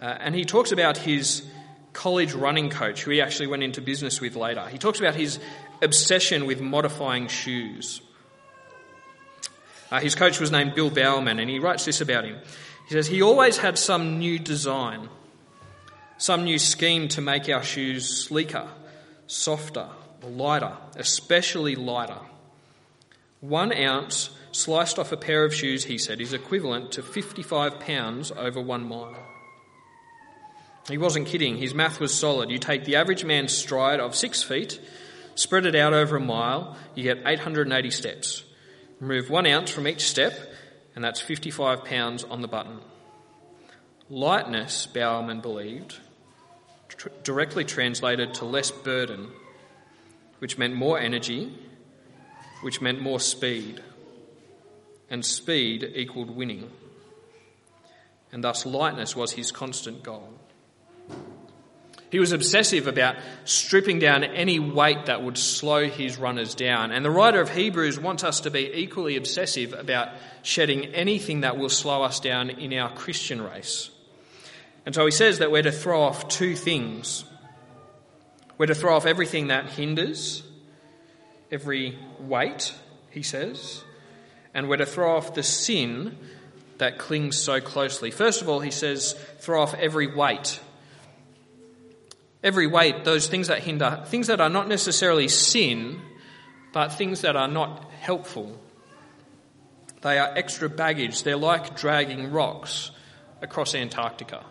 Uh, 0.00 0.04
and 0.04 0.34
he 0.34 0.44
talks 0.44 0.72
about 0.72 0.98
his 0.98 1.42
college 1.94 2.34
running 2.34 2.68
coach, 2.68 3.02
who 3.02 3.10
he 3.10 3.22
actually 3.22 3.46
went 3.46 3.62
into 3.62 3.80
business 3.80 4.20
with 4.20 4.36
later. 4.36 4.68
He 4.68 4.76
talks 4.76 5.00
about 5.00 5.14
his 5.14 5.40
obsession 5.82 6.46
with 6.46 6.60
modifying 6.60 7.28
shoes. 7.28 8.00
Uh, 9.90 10.00
his 10.00 10.14
coach 10.14 10.40
was 10.40 10.50
named 10.50 10.74
Bill 10.74 10.90
Bowerman, 10.90 11.38
and 11.38 11.48
he 11.48 11.58
writes 11.58 11.84
this 11.84 12.00
about 12.00 12.24
him. 12.24 12.38
He 12.88 12.94
says, 12.94 13.06
He 13.06 13.22
always 13.22 13.58
had 13.58 13.78
some 13.78 14.18
new 14.18 14.38
design, 14.38 15.08
some 16.18 16.44
new 16.44 16.58
scheme 16.58 17.08
to 17.08 17.20
make 17.20 17.48
our 17.48 17.62
shoes 17.62 18.08
sleeker, 18.08 18.68
softer, 19.26 19.88
lighter, 20.22 20.76
especially 20.96 21.76
lighter. 21.76 22.18
One 23.40 23.72
ounce 23.72 24.30
sliced 24.50 24.98
off 24.98 25.12
a 25.12 25.16
pair 25.16 25.44
of 25.44 25.54
shoes, 25.54 25.84
he 25.84 25.98
said, 25.98 26.20
is 26.20 26.32
equivalent 26.32 26.92
to 26.92 27.02
55 27.02 27.78
pounds 27.78 28.32
over 28.32 28.60
one 28.60 28.88
mile. 28.88 29.16
He 30.88 30.98
wasn't 30.98 31.26
kidding, 31.26 31.56
his 31.56 31.74
math 31.74 32.00
was 32.00 32.14
solid. 32.14 32.50
You 32.50 32.58
take 32.58 32.84
the 32.84 32.96
average 32.96 33.24
man's 33.24 33.52
stride 33.52 34.00
of 34.00 34.14
six 34.14 34.42
feet, 34.42 34.80
spread 35.36 35.64
it 35.64 35.76
out 35.76 35.94
over 35.94 36.16
a 36.16 36.20
mile, 36.20 36.76
you 36.94 37.04
get 37.04 37.22
880 37.24 37.90
steps. 37.90 38.42
Remove 39.00 39.30
one 39.30 39.46
ounce 39.46 39.70
from 39.70 39.86
each 39.86 40.08
step, 40.08 40.34
and 40.94 41.04
that's 41.04 41.20
55 41.20 41.84
pounds 41.84 42.24
on 42.24 42.40
the 42.42 42.48
button. 42.48 42.80
Lightness, 44.10 44.86
Bowerman 44.86 45.40
believed, 45.40 45.98
tr- 46.88 47.08
directly 47.22 47.64
translated 47.64 48.34
to 48.34 48.44
less 48.44 48.70
burden 48.70 49.30
which 50.38 50.58
meant 50.58 50.74
more 50.74 50.98
energy, 50.98 51.52
which 52.62 52.80
meant 52.80 53.00
more 53.00 53.20
speed. 53.20 53.82
And 55.08 55.24
speed 55.24 55.92
equaled 55.94 56.30
winning. 56.30 56.70
And 58.32 58.42
thus, 58.42 58.66
lightness 58.66 59.14
was 59.14 59.32
his 59.32 59.52
constant 59.52 60.02
goal. 60.02 60.34
He 62.10 62.20
was 62.20 62.32
obsessive 62.32 62.86
about 62.86 63.16
stripping 63.44 63.98
down 63.98 64.22
any 64.22 64.58
weight 64.58 65.06
that 65.06 65.22
would 65.22 65.36
slow 65.36 65.88
his 65.88 66.18
runners 66.18 66.54
down. 66.54 66.92
And 66.92 67.04
the 67.04 67.10
writer 67.10 67.40
of 67.40 67.50
Hebrews 67.50 67.98
wants 67.98 68.22
us 68.22 68.40
to 68.40 68.50
be 68.50 68.70
equally 68.74 69.16
obsessive 69.16 69.72
about 69.72 70.10
shedding 70.42 70.86
anything 70.94 71.40
that 71.40 71.58
will 71.58 71.68
slow 71.68 72.02
us 72.02 72.20
down 72.20 72.50
in 72.50 72.72
our 72.74 72.92
Christian 72.94 73.42
race. 73.42 73.90
And 74.84 74.94
so 74.94 75.04
he 75.04 75.10
says 75.10 75.40
that 75.40 75.50
we're 75.50 75.62
to 75.62 75.72
throw 75.72 76.02
off 76.02 76.28
two 76.28 76.54
things 76.54 77.24
we're 78.58 78.66
to 78.66 78.74
throw 78.74 78.96
off 78.96 79.06
everything 79.06 79.48
that 79.48 79.66
hinders, 79.66 80.42
every 81.50 81.98
weight, 82.18 82.74
he 83.10 83.22
says, 83.22 83.84
and 84.54 84.68
we're 84.68 84.78
to 84.78 84.86
throw 84.86 85.16
off 85.16 85.34
the 85.34 85.42
sin 85.42 86.16
that 86.78 86.98
clings 86.98 87.36
so 87.36 87.60
closely. 87.60 88.10
First 88.10 88.40
of 88.40 88.48
all, 88.48 88.60
he 88.60 88.70
says, 88.70 89.12
throw 89.38 89.62
off 89.62 89.74
every 89.74 90.06
weight. 90.06 90.60
Every 92.42 92.66
weight, 92.66 93.04
those 93.04 93.26
things 93.26 93.48
that 93.48 93.62
hinder, 93.62 94.02
things 94.06 94.26
that 94.26 94.40
are 94.40 94.50
not 94.50 94.68
necessarily 94.68 95.28
sin, 95.28 96.00
but 96.72 96.92
things 96.92 97.22
that 97.22 97.36
are 97.36 97.48
not 97.48 97.90
helpful. 98.00 98.60
They 100.02 100.18
are 100.18 100.32
extra 100.36 100.68
baggage. 100.68 101.22
They're 101.22 101.36
like 101.36 101.76
dragging 101.76 102.30
rocks 102.30 102.90
across 103.40 103.74
Antarctica. 103.74 104.44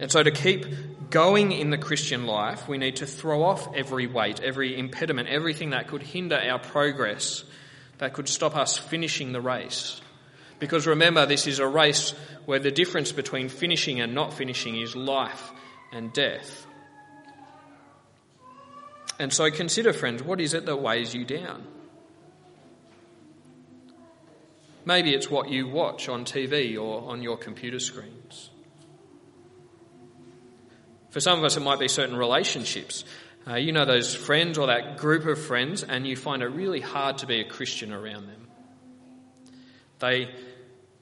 And 0.00 0.10
so, 0.10 0.22
to 0.22 0.30
keep 0.30 0.66
going 1.10 1.52
in 1.52 1.70
the 1.70 1.78
Christian 1.78 2.26
life, 2.26 2.68
we 2.68 2.78
need 2.78 2.96
to 2.96 3.06
throw 3.06 3.42
off 3.44 3.74
every 3.74 4.06
weight, 4.06 4.40
every 4.40 4.78
impediment, 4.78 5.28
everything 5.28 5.70
that 5.70 5.88
could 5.88 6.02
hinder 6.02 6.36
our 6.36 6.58
progress, 6.58 7.44
that 7.98 8.12
could 8.12 8.28
stop 8.28 8.56
us 8.56 8.76
finishing 8.76 9.32
the 9.32 9.40
race. 9.40 10.00
Because 10.58 10.86
remember, 10.86 11.26
this 11.26 11.46
is 11.46 11.58
a 11.58 11.66
race 11.66 12.10
where 12.44 12.58
the 12.58 12.70
difference 12.70 13.12
between 13.12 13.48
finishing 13.48 14.00
and 14.00 14.14
not 14.14 14.32
finishing 14.32 14.76
is 14.76 14.94
life 14.94 15.52
and 15.94 16.12
death. 16.12 16.66
And 19.18 19.32
so, 19.32 19.50
consider, 19.50 19.92
friends, 19.92 20.22
what 20.22 20.40
is 20.40 20.54
it 20.54 20.66
that 20.66 20.76
weighs 20.76 21.14
you 21.14 21.24
down? 21.24 21.64
Maybe 24.84 25.14
it's 25.14 25.30
what 25.30 25.48
you 25.48 25.68
watch 25.68 26.08
on 26.08 26.24
TV 26.24 26.76
or 26.78 27.10
on 27.10 27.22
your 27.22 27.38
computer 27.38 27.78
screens. 27.78 28.50
For 31.10 31.20
some 31.20 31.38
of 31.38 31.44
us, 31.44 31.56
it 31.56 31.60
might 31.60 31.78
be 31.78 31.88
certain 31.88 32.16
relationships. 32.16 33.04
Uh, 33.46 33.54
you 33.54 33.72
know 33.72 33.84
those 33.84 34.14
friends 34.14 34.58
or 34.58 34.66
that 34.66 34.96
group 34.96 35.26
of 35.26 35.40
friends, 35.40 35.84
and 35.84 36.06
you 36.06 36.16
find 36.16 36.42
it 36.42 36.46
really 36.46 36.80
hard 36.80 37.18
to 37.18 37.26
be 37.26 37.40
a 37.40 37.44
Christian 37.44 37.92
around 37.92 38.26
them. 38.26 38.48
They 40.00 40.34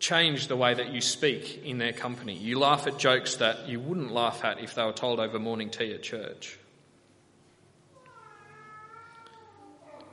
change 0.02 0.49
the 0.49 0.56
way 0.56 0.75
that 0.75 0.92
you 0.92 1.00
speak 1.00 1.62
in 1.64 1.78
their 1.78 1.92
company. 1.92 2.35
You 2.35 2.59
laugh 2.59 2.88
at 2.88 2.99
jokes 2.99 3.37
that 3.37 3.68
you 3.68 3.78
wouldn't 3.78 4.11
laugh 4.11 4.44
at 4.44 4.59
if 4.59 4.75
they 4.75 4.82
were 4.82 4.92
told 4.92 5.21
over 5.21 5.38
morning 5.38 5.71
tea 5.71 5.94
at 5.94 6.02
church. 6.02 6.59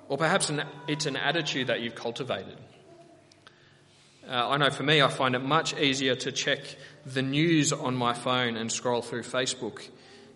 Or 0.08 0.18
perhaps 0.18 0.52
it's 0.88 1.08
an 1.08 1.16
attitude 1.16 1.68
that 1.68 1.82
you've 1.82 1.96
cultivated. 1.96 2.58
Uh, 4.28 4.50
I 4.50 4.58
know 4.58 4.70
for 4.70 4.84
me, 4.84 5.02
I 5.02 5.08
find 5.08 5.34
it 5.34 5.40
much 5.40 5.76
easier 5.76 6.14
to 6.18 6.32
check 6.32 6.60
the 7.04 7.24
news 7.24 7.74
on 7.74 7.96
my 7.96 8.14
phone 8.14 8.58
and 8.58 8.72
scroll 8.72 9.02
through 9.02 9.24
Facebook 9.24 9.90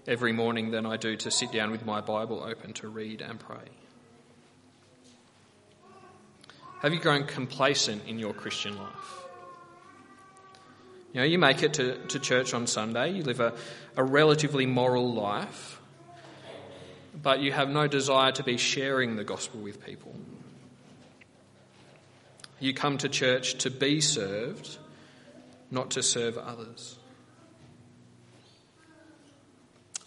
every 0.07 0.33
morning 0.33 0.71
than 0.71 0.87
I 0.87 0.97
do 0.97 1.15
to 1.17 1.29
sit 1.29 1.51
down 1.51 1.69
with 1.69 1.85
my 1.85 2.01
Bible 2.01 2.43
open 2.43 2.73
to 2.73 2.87
read 2.87 3.21
and 3.21 3.39
pray. 3.39 3.69
Have 6.81 6.91
you 6.91 6.99
grown 6.99 7.27
complacent 7.27 8.07
in 8.07 8.17
your 8.17 8.33
Christian 8.33 8.77
life? 8.77 9.22
You 11.13 11.19
know, 11.19 11.25
you 11.25 11.37
make 11.37 11.61
it 11.61 11.75
to, 11.75 11.97
to 12.07 12.19
church 12.19 12.55
on 12.55 12.65
Sunday, 12.65 13.11
you 13.11 13.23
live 13.23 13.39
a, 13.39 13.53
a 13.95 14.03
relatively 14.03 14.65
moral 14.65 15.13
life, 15.13 15.79
but 17.21 17.39
you 17.39 17.51
have 17.51 17.69
no 17.69 17.87
desire 17.87 18.31
to 18.31 18.43
be 18.43 18.57
sharing 18.57 19.15
the 19.15 19.23
gospel 19.23 19.59
with 19.59 19.85
people. 19.85 20.15
You 22.59 22.73
come 22.73 22.97
to 22.99 23.09
church 23.09 23.59
to 23.59 23.69
be 23.69 24.01
served, 24.01 24.77
not 25.69 25.91
to 25.91 26.01
serve 26.01 26.37
others. 26.37 26.97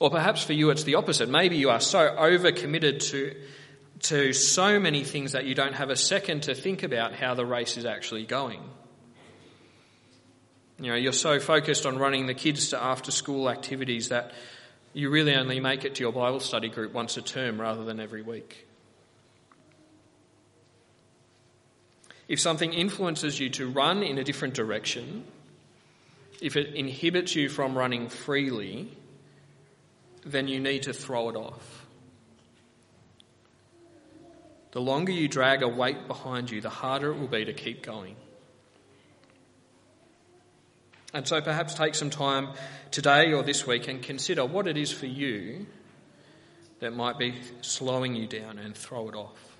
Or 0.00 0.10
perhaps 0.10 0.42
for 0.42 0.54
you 0.54 0.70
it's 0.70 0.82
the 0.82 0.96
opposite. 0.96 1.28
Maybe 1.28 1.56
you 1.56 1.70
are 1.70 1.80
so 1.80 2.16
overcommitted 2.18 3.00
to 3.10 3.34
to 3.98 4.34
so 4.34 4.78
many 4.78 5.04
things 5.04 5.32
that 5.32 5.46
you 5.46 5.54
don't 5.54 5.72
have 5.72 5.88
a 5.88 5.96
second 5.96 6.42
to 6.42 6.54
think 6.54 6.82
about 6.82 7.14
how 7.14 7.34
the 7.34 7.46
race 7.46 7.78
is 7.78 7.86
actually 7.86 8.26
going. 8.26 8.62
You 10.78 10.90
know, 10.90 10.96
you're 10.96 11.12
so 11.12 11.40
focused 11.40 11.86
on 11.86 11.98
running 11.98 12.26
the 12.26 12.34
kids 12.34 12.70
to 12.70 12.82
after 12.82 13.10
school 13.10 13.48
activities 13.48 14.10
that 14.10 14.32
you 14.92 15.10
really 15.10 15.34
only 15.34 15.60
make 15.60 15.84
it 15.84 15.94
to 15.96 16.02
your 16.02 16.12
Bible 16.12 16.40
study 16.40 16.68
group 16.68 16.92
once 16.92 17.16
a 17.16 17.22
term 17.22 17.60
rather 17.60 17.84
than 17.84 18.00
every 18.00 18.22
week. 18.22 18.66
If 22.28 22.40
something 22.40 22.72
influences 22.72 23.38
you 23.38 23.50
to 23.50 23.68
run 23.68 24.02
in 24.02 24.18
a 24.18 24.24
different 24.24 24.54
direction, 24.54 25.24
if 26.40 26.56
it 26.56 26.74
inhibits 26.74 27.34
you 27.34 27.48
from 27.48 27.76
running 27.76 28.08
freely, 28.08 28.90
then 30.24 30.48
you 30.48 30.60
need 30.60 30.82
to 30.82 30.92
throw 30.92 31.28
it 31.28 31.36
off. 31.36 31.86
The 34.72 34.80
longer 34.80 35.12
you 35.12 35.28
drag 35.28 35.62
a 35.62 35.68
weight 35.68 36.06
behind 36.06 36.50
you, 36.50 36.60
the 36.60 36.68
harder 36.68 37.12
it 37.12 37.18
will 37.18 37.28
be 37.28 37.44
to 37.44 37.54
keep 37.54 37.82
going. 37.82 38.16
And 41.14 41.26
so 41.26 41.40
perhaps 41.40 41.74
take 41.74 41.94
some 41.94 42.10
time 42.10 42.48
today 42.90 43.32
or 43.32 43.42
this 43.42 43.66
week 43.66 43.88
and 43.88 44.02
consider 44.02 44.44
what 44.44 44.66
it 44.66 44.76
is 44.76 44.92
for 44.92 45.06
you 45.06 45.66
that 46.80 46.92
might 46.92 47.18
be 47.18 47.34
slowing 47.62 48.14
you 48.14 48.26
down 48.26 48.58
and 48.58 48.76
throw 48.76 49.08
it 49.08 49.14
off. 49.14 49.56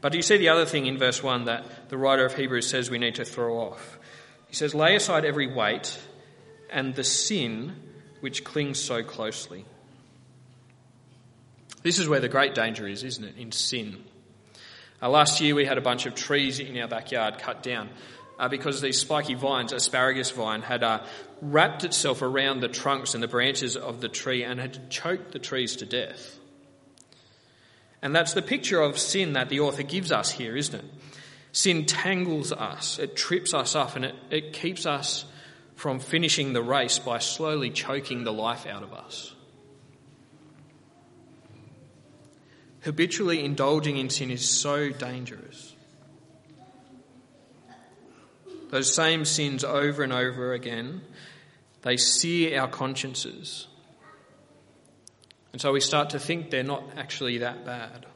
But 0.00 0.12
do 0.12 0.18
you 0.18 0.22
see 0.22 0.36
the 0.36 0.50
other 0.50 0.66
thing 0.66 0.86
in 0.86 0.98
verse 0.98 1.22
1 1.22 1.46
that 1.46 1.88
the 1.88 1.96
writer 1.96 2.24
of 2.24 2.36
Hebrews 2.36 2.68
says 2.68 2.90
we 2.90 2.98
need 2.98 3.16
to 3.16 3.24
throw 3.24 3.58
off? 3.58 3.98
He 4.48 4.54
says, 4.54 4.74
Lay 4.74 4.94
aside 4.94 5.24
every 5.24 5.52
weight 5.52 5.98
and 6.70 6.94
the 6.94 7.02
sin 7.02 7.74
which 8.20 8.44
clings 8.44 8.78
so 8.78 9.02
closely. 9.02 9.64
This 11.82 11.98
is 11.98 12.08
where 12.08 12.20
the 12.20 12.28
great 12.28 12.54
danger 12.54 12.86
is, 12.86 13.02
isn't 13.04 13.24
it? 13.24 13.36
In 13.36 13.52
sin. 13.52 14.04
Uh, 15.02 15.10
last 15.10 15.40
year 15.40 15.54
we 15.54 15.64
had 15.64 15.78
a 15.78 15.82
bunch 15.82 16.06
of 16.06 16.14
trees 16.14 16.58
in 16.58 16.78
our 16.78 16.88
backyard 16.88 17.38
cut 17.38 17.62
down 17.62 17.88
uh, 18.38 18.48
because 18.48 18.80
these 18.80 18.98
spiky 18.98 19.34
vines, 19.34 19.72
asparagus 19.72 20.30
vine, 20.30 20.62
had 20.62 20.82
uh, 20.82 21.02
wrapped 21.40 21.84
itself 21.84 22.22
around 22.22 22.60
the 22.60 22.68
trunks 22.68 23.14
and 23.14 23.22
the 23.22 23.28
branches 23.28 23.76
of 23.76 24.00
the 24.00 24.08
tree 24.08 24.42
and 24.42 24.60
had 24.60 24.90
choked 24.90 25.32
the 25.32 25.38
trees 25.38 25.76
to 25.76 25.86
death. 25.86 26.38
And 28.02 28.14
that's 28.14 28.34
the 28.34 28.42
picture 28.42 28.80
of 28.80 28.98
sin 28.98 29.34
that 29.34 29.48
the 29.48 29.60
author 29.60 29.82
gives 29.82 30.12
us 30.12 30.30
here, 30.30 30.56
isn't 30.56 30.74
it? 30.74 30.84
Sin 31.52 31.86
tangles 31.86 32.52
us, 32.52 32.98
it 32.98 33.16
trips 33.16 33.54
us 33.54 33.74
up, 33.74 33.96
and 33.96 34.04
it, 34.04 34.14
it 34.30 34.52
keeps 34.52 34.84
us 34.84 35.24
from 35.74 36.00
finishing 36.00 36.52
the 36.52 36.62
race 36.62 36.98
by 36.98 37.18
slowly 37.18 37.70
choking 37.70 38.24
the 38.24 38.32
life 38.32 38.66
out 38.66 38.82
of 38.82 38.92
us. 38.92 39.34
Habitually 42.86 43.44
indulging 43.44 43.96
in 43.96 44.08
sin 44.08 44.30
is 44.30 44.48
so 44.48 44.90
dangerous. 44.90 45.74
Those 48.70 48.94
same 48.94 49.24
sins 49.24 49.64
over 49.64 50.04
and 50.04 50.12
over 50.12 50.52
again, 50.52 51.02
they 51.82 51.96
sear 51.96 52.60
our 52.60 52.68
consciences. 52.68 53.66
And 55.52 55.60
so 55.60 55.72
we 55.72 55.80
start 55.80 56.10
to 56.10 56.20
think 56.20 56.50
they're 56.50 56.62
not 56.62 56.84
actually 56.96 57.38
that 57.38 57.64
bad. 57.64 58.06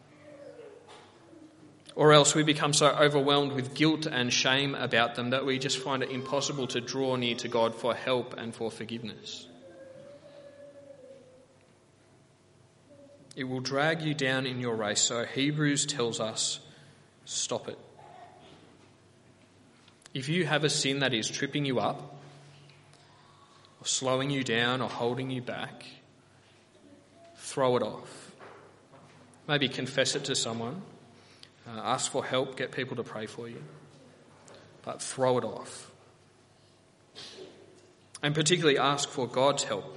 Or 1.97 2.13
else 2.13 2.37
we 2.37 2.45
become 2.45 2.73
so 2.73 2.91
overwhelmed 2.91 3.53
with 3.53 3.75
guilt 3.75 4.07
and 4.07 4.33
shame 4.33 4.77
about 4.77 5.17
them 5.17 5.31
that 5.31 5.45
we 5.45 5.59
just 5.59 5.79
find 5.79 6.05
it 6.05 6.11
impossible 6.11 6.69
to 6.69 6.81
draw 6.81 7.17
near 7.17 7.35
to 7.37 7.49
God 7.49 7.75
for 7.75 7.93
help 7.93 8.35
and 8.39 8.55
for 8.55 8.71
forgiveness. 8.71 9.49
It 13.41 13.49
will 13.49 13.61
drag 13.61 14.03
you 14.03 14.13
down 14.13 14.45
in 14.45 14.61
your 14.61 14.77
race. 14.77 15.01
So 15.01 15.25
Hebrews 15.25 15.87
tells 15.87 16.21
us 16.21 16.61
stop 17.25 17.69
it. 17.69 17.79
If 20.13 20.29
you 20.29 20.45
have 20.45 20.63
a 20.63 20.69
sin 20.69 20.99
that 20.99 21.15
is 21.15 21.27
tripping 21.27 21.65
you 21.65 21.81
up, 21.81 22.19
or 23.81 23.87
slowing 23.87 24.29
you 24.29 24.45
down, 24.45 24.83
or 24.83 24.91
holding 24.91 25.31
you 25.31 25.41
back, 25.41 25.87
throw 27.37 27.77
it 27.77 27.83
off. 27.83 28.33
Maybe 29.49 29.71
confess 29.71 30.15
it 30.15 30.25
to 30.25 30.37
someone, 30.37 30.83
uh, 31.67 31.81
ask 31.83 32.13
for 32.13 32.23
help, 32.23 32.59
get 32.59 32.73
people 32.73 32.97
to 32.97 33.03
pray 33.03 33.25
for 33.25 33.49
you, 33.49 33.65
but 34.83 35.01
throw 35.01 35.39
it 35.39 35.45
off. 35.45 35.91
And 38.23 38.35
particularly 38.35 38.77
ask 38.77 39.09
for 39.09 39.27
God's 39.27 39.65
help 39.65 39.97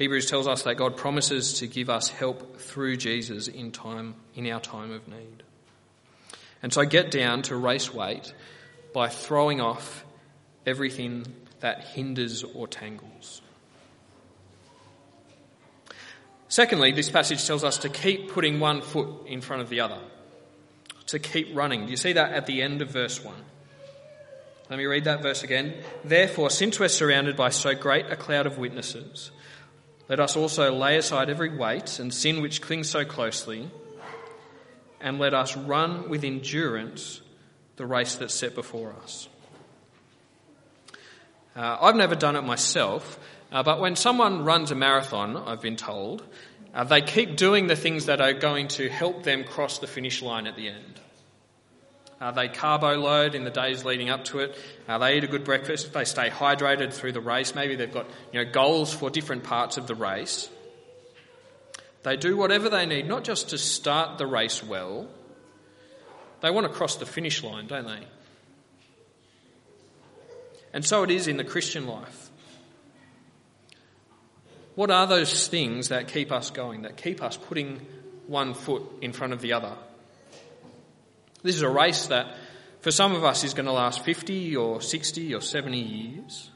Hebrews 0.00 0.30
tells 0.30 0.48
us 0.48 0.62
that 0.62 0.76
God 0.76 0.96
promises 0.96 1.58
to 1.58 1.66
give 1.66 1.90
us 1.90 2.08
help 2.08 2.58
through 2.58 2.96
Jesus 2.96 3.48
in 3.48 3.70
time 3.70 4.14
in 4.34 4.50
our 4.50 4.58
time 4.58 4.92
of 4.92 5.06
need. 5.06 5.42
And 6.62 6.72
so 6.72 6.86
get 6.86 7.10
down 7.10 7.42
to 7.42 7.56
race 7.56 7.92
weight 7.92 8.32
by 8.94 9.10
throwing 9.10 9.60
off 9.60 10.06
everything 10.64 11.26
that 11.60 11.84
hinders 11.84 12.42
or 12.42 12.66
tangles. 12.66 13.42
Secondly, 16.48 16.92
this 16.92 17.10
passage 17.10 17.46
tells 17.46 17.62
us 17.62 17.76
to 17.76 17.90
keep 17.90 18.30
putting 18.30 18.58
one 18.58 18.80
foot 18.80 19.26
in 19.26 19.42
front 19.42 19.60
of 19.60 19.68
the 19.68 19.80
other, 19.80 20.00
to 21.08 21.18
keep 21.18 21.54
running. 21.54 21.84
Do 21.84 21.90
you 21.90 21.98
see 21.98 22.14
that 22.14 22.32
at 22.32 22.46
the 22.46 22.62
end 22.62 22.80
of 22.80 22.88
verse 22.88 23.22
1? 23.22 23.34
Let 24.70 24.78
me 24.78 24.86
read 24.86 25.04
that 25.04 25.20
verse 25.20 25.42
again. 25.42 25.74
Therefore, 26.04 26.48
since 26.48 26.80
we're 26.80 26.88
surrounded 26.88 27.36
by 27.36 27.50
so 27.50 27.74
great 27.74 28.06
a 28.06 28.16
cloud 28.16 28.46
of 28.46 28.56
witnesses, 28.56 29.30
let 30.10 30.18
us 30.18 30.34
also 30.34 30.74
lay 30.74 30.96
aside 30.96 31.30
every 31.30 31.56
weight 31.56 32.00
and 32.00 32.12
sin 32.12 32.42
which 32.42 32.60
clings 32.60 32.90
so 32.90 33.04
closely, 33.04 33.70
and 35.00 35.20
let 35.20 35.34
us 35.34 35.56
run 35.56 36.08
with 36.08 36.24
endurance 36.24 37.20
the 37.76 37.86
race 37.86 38.16
that's 38.16 38.34
set 38.34 38.56
before 38.56 38.92
us. 39.04 39.28
Uh, 41.54 41.78
I've 41.80 41.94
never 41.94 42.16
done 42.16 42.34
it 42.34 42.42
myself, 42.42 43.20
uh, 43.52 43.62
but 43.62 43.80
when 43.80 43.94
someone 43.94 44.44
runs 44.44 44.72
a 44.72 44.74
marathon, 44.74 45.36
I've 45.36 45.60
been 45.60 45.76
told, 45.76 46.24
uh, 46.74 46.82
they 46.82 47.02
keep 47.02 47.36
doing 47.36 47.68
the 47.68 47.76
things 47.76 48.06
that 48.06 48.20
are 48.20 48.32
going 48.32 48.66
to 48.68 48.88
help 48.88 49.22
them 49.22 49.44
cross 49.44 49.78
the 49.78 49.86
finish 49.86 50.22
line 50.22 50.48
at 50.48 50.56
the 50.56 50.70
end. 50.70 50.98
Uh, 52.20 52.30
they 52.30 52.48
carbo 52.48 52.98
load 52.98 53.34
in 53.34 53.44
the 53.44 53.50
days 53.50 53.84
leading 53.84 54.10
up 54.10 54.24
to 54.24 54.40
it. 54.40 54.56
Uh, 54.86 54.98
they 54.98 55.16
eat 55.16 55.24
a 55.24 55.26
good 55.26 55.44
breakfast. 55.44 55.92
They 55.92 56.04
stay 56.04 56.28
hydrated 56.28 56.92
through 56.92 57.12
the 57.12 57.20
race. 57.20 57.54
Maybe 57.54 57.76
they've 57.76 57.92
got 57.92 58.06
you 58.32 58.44
know, 58.44 58.50
goals 58.50 58.92
for 58.92 59.08
different 59.08 59.42
parts 59.42 59.78
of 59.78 59.86
the 59.86 59.94
race. 59.94 60.50
They 62.02 62.16
do 62.16 62.36
whatever 62.36 62.68
they 62.68 62.84
need, 62.84 63.06
not 63.08 63.24
just 63.24 63.50
to 63.50 63.58
start 63.58 64.18
the 64.18 64.26
race 64.26 64.62
well. 64.62 65.08
They 66.40 66.50
want 66.50 66.66
to 66.66 66.72
cross 66.72 66.96
the 66.96 67.06
finish 67.06 67.42
line, 67.42 67.66
don't 67.66 67.86
they? 67.86 68.06
And 70.72 70.84
so 70.84 71.02
it 71.02 71.10
is 71.10 71.26
in 71.26 71.36
the 71.36 71.44
Christian 71.44 71.86
life. 71.86 72.30
What 74.74 74.90
are 74.90 75.06
those 75.06 75.48
things 75.48 75.88
that 75.88 76.08
keep 76.08 76.30
us 76.32 76.50
going, 76.50 76.82
that 76.82 76.96
keep 76.96 77.22
us 77.22 77.36
putting 77.36 77.80
one 78.26 78.54
foot 78.54 78.82
in 79.00 79.12
front 79.12 79.32
of 79.32 79.40
the 79.40 79.54
other? 79.54 79.74
This 81.42 81.56
is 81.56 81.62
a 81.62 81.68
race 81.68 82.06
that, 82.06 82.36
for 82.80 82.90
some 82.90 83.14
of 83.14 83.24
us, 83.24 83.44
is 83.44 83.54
going 83.54 83.66
to 83.66 83.72
last 83.72 84.04
50 84.04 84.56
or 84.56 84.80
60 84.80 85.34
or 85.34 85.40
70 85.40 85.78
years. 85.78 86.50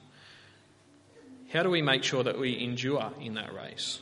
How 1.53 1.63
do 1.63 1.71
we 1.71 1.83
make 1.83 2.03
sure 2.03 2.23
that 2.23 2.39
we 2.39 2.63
endure 2.63 3.13
in 3.21 3.35
that 3.35 3.55
race? 3.55 4.01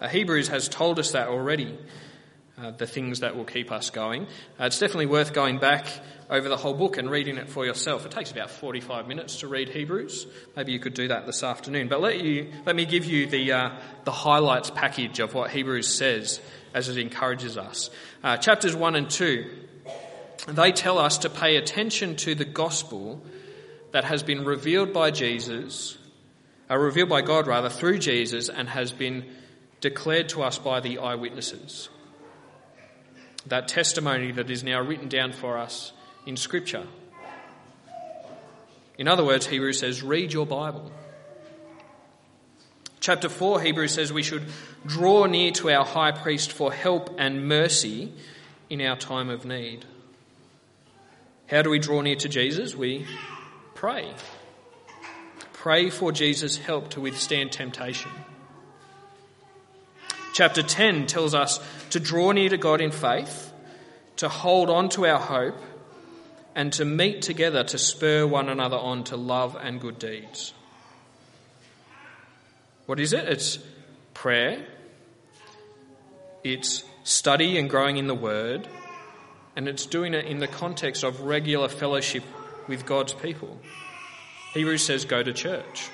Uh, 0.00 0.08
Hebrews 0.08 0.48
has 0.48 0.68
told 0.68 0.98
us 0.98 1.12
that 1.12 1.28
already, 1.28 1.78
uh, 2.58 2.70
the 2.70 2.86
things 2.86 3.20
that 3.20 3.36
will 3.36 3.44
keep 3.44 3.72
us 3.72 3.90
going. 3.90 4.24
Uh, 4.58 4.64
it's 4.64 4.78
definitely 4.78 5.06
worth 5.06 5.32
going 5.32 5.58
back 5.58 5.86
over 6.28 6.48
the 6.48 6.56
whole 6.56 6.74
book 6.74 6.96
and 6.96 7.10
reading 7.10 7.36
it 7.36 7.48
for 7.48 7.64
yourself. 7.64 8.04
It 8.04 8.10
takes 8.10 8.30
about 8.32 8.50
45 8.50 9.06
minutes 9.06 9.40
to 9.40 9.48
read 9.48 9.68
Hebrews. 9.68 10.26
Maybe 10.56 10.72
you 10.72 10.80
could 10.80 10.94
do 10.94 11.08
that 11.08 11.26
this 11.26 11.42
afternoon. 11.42 11.88
But 11.88 12.00
let, 12.00 12.20
you, 12.20 12.52
let 12.64 12.74
me 12.74 12.84
give 12.84 13.04
you 13.04 13.26
the, 13.26 13.52
uh, 13.52 13.78
the 14.04 14.12
highlights 14.12 14.70
package 14.70 15.20
of 15.20 15.34
what 15.34 15.50
Hebrews 15.50 15.86
says 15.86 16.40
as 16.74 16.88
it 16.88 16.98
encourages 16.98 17.56
us. 17.56 17.90
Uh, 18.24 18.36
chapters 18.36 18.74
1 18.74 18.96
and 18.96 19.08
2, 19.08 19.50
they 20.48 20.72
tell 20.72 20.98
us 20.98 21.18
to 21.18 21.30
pay 21.30 21.56
attention 21.56 22.16
to 22.16 22.34
the 22.34 22.44
gospel 22.44 23.22
that 23.92 24.04
has 24.04 24.22
been 24.22 24.44
revealed 24.44 24.92
by 24.92 25.10
Jesus, 25.10 25.96
uh, 26.68 26.76
revealed 26.76 27.08
by 27.08 27.22
God 27.22 27.46
rather, 27.46 27.68
through 27.68 27.98
Jesus 27.98 28.48
and 28.48 28.68
has 28.68 28.90
been 28.90 29.24
declared 29.80 30.28
to 30.30 30.42
us 30.42 30.58
by 30.58 30.80
the 30.80 30.98
eyewitnesses. 30.98 31.88
That 33.46 33.68
testimony 33.68 34.32
that 34.32 34.50
is 34.50 34.64
now 34.64 34.80
written 34.80 35.08
down 35.08 35.32
for 35.32 35.56
us 35.56 35.92
in 36.26 36.36
Scripture. 36.36 36.86
In 38.98 39.08
other 39.08 39.24
words, 39.24 39.46
Hebrews 39.46 39.78
says, 39.78 40.02
read 40.02 40.32
your 40.32 40.46
Bible. 40.46 40.90
Chapter 43.00 43.28
4, 43.28 43.60
Hebrews 43.60 43.94
says 43.94 44.12
we 44.12 44.22
should 44.22 44.44
draw 44.84 45.26
near 45.26 45.52
to 45.52 45.70
our 45.70 45.84
high 45.84 46.12
priest 46.12 46.50
for 46.50 46.72
help 46.72 47.14
and 47.18 47.46
mercy 47.46 48.12
in 48.68 48.80
our 48.80 48.96
time 48.96 49.30
of 49.30 49.44
need. 49.44 49.84
How 51.46 51.62
do 51.62 51.70
we 51.70 51.78
draw 51.78 52.00
near 52.00 52.16
to 52.16 52.28
Jesus? 52.28 52.74
We 52.74 53.06
pray. 53.74 54.12
pray 55.52 55.90
for 55.90 56.10
Jesus' 56.10 56.58
help 56.58 56.90
to 56.90 57.00
withstand 57.00 57.52
temptation. 57.52 58.10
Chapter 60.32 60.62
10 60.62 61.06
tells 61.06 61.34
us 61.34 61.60
to 61.90 62.00
draw 62.00 62.32
near 62.32 62.48
to 62.48 62.56
God 62.56 62.80
in 62.80 62.90
faith, 62.90 63.52
to 64.16 64.28
hold 64.28 64.68
on 64.68 64.88
to 64.90 65.06
our 65.06 65.20
hope, 65.20 65.56
and 66.56 66.72
to 66.72 66.86
meet 66.86 67.20
together 67.20 67.62
to 67.62 67.76
spur 67.76 68.26
one 68.26 68.48
another 68.48 68.78
on 68.78 69.04
to 69.04 69.16
love 69.16 69.56
and 69.60 69.78
good 69.78 69.98
deeds. 69.98 70.54
What 72.86 72.98
is 72.98 73.12
it? 73.12 73.28
It's 73.28 73.58
prayer, 74.14 74.64
it's 76.42 76.82
study 77.04 77.58
and 77.58 77.68
growing 77.68 77.98
in 77.98 78.06
the 78.06 78.14
Word, 78.14 78.66
and 79.54 79.68
it's 79.68 79.84
doing 79.84 80.14
it 80.14 80.24
in 80.24 80.38
the 80.38 80.48
context 80.48 81.04
of 81.04 81.20
regular 81.20 81.68
fellowship 81.68 82.24
with 82.66 82.86
God's 82.86 83.12
people. 83.12 83.60
Hebrews 84.54 84.82
says, 84.82 85.04
go 85.04 85.22
to 85.22 85.34
church. 85.34 85.90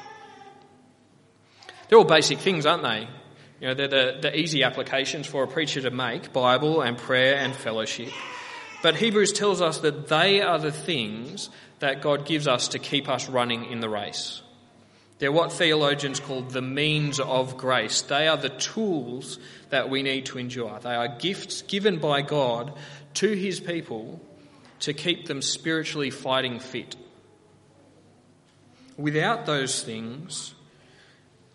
They're 1.89 1.99
all 1.99 2.05
basic 2.05 2.39
things, 2.39 2.67
aren't 2.67 2.85
they? 2.85 3.09
You 3.61 3.69
know, 3.69 3.75
they're 3.75 3.89
the, 3.89 4.19
the 4.23 4.39
easy 4.39 4.63
applications 4.63 5.27
for 5.27 5.43
a 5.43 5.49
preacher 5.49 5.81
to 5.81 5.91
make 5.91 6.33
Bible 6.33 6.83
and 6.83 6.97
prayer 6.97 7.35
and 7.35 7.53
fellowship. 7.53 8.13
But 8.83 8.97
Hebrews 8.97 9.33
tells 9.33 9.61
us 9.61 9.79
that 9.79 10.09
they 10.09 10.43
are 10.43 10.59
the 10.59 10.73
things 10.73 11.49
that 11.79 12.03
God 12.03 12.27
gives 12.27 12.49
us 12.49 12.69
to 12.69 12.79
keep 12.79 13.09
us 13.09 13.29
running 13.29 13.67
in 13.67 13.81
the 13.81 13.89
race. 13.89 14.43
They're 15.19 15.31
what 15.31 15.53
theologians 15.53 16.19
call 16.19 16.43
the 16.43 16.63
means 16.63 17.21
of 17.21 17.57
grace. 17.57 18.03
They 18.03 18.27
are 18.27 18.37
the 18.37 18.49
tools 18.49 19.39
that 19.71 19.89
we 19.89 20.03
need 20.03 20.27
to 20.27 20.39
endure. 20.39 20.81
They 20.81 20.95
are 20.95 21.17
gifts 21.17 21.63
given 21.63 21.99
by 21.99 22.23
God 22.23 22.73
to 23.15 23.33
his 23.33 23.61
people 23.61 24.21
to 24.81 24.93
keep 24.93 25.27
them 25.27 25.43
spiritually 25.43 26.11
fighting 26.11 26.59
fit. 26.59 26.97
Without 28.97 29.47
those 29.47 29.81
things, 29.81 30.55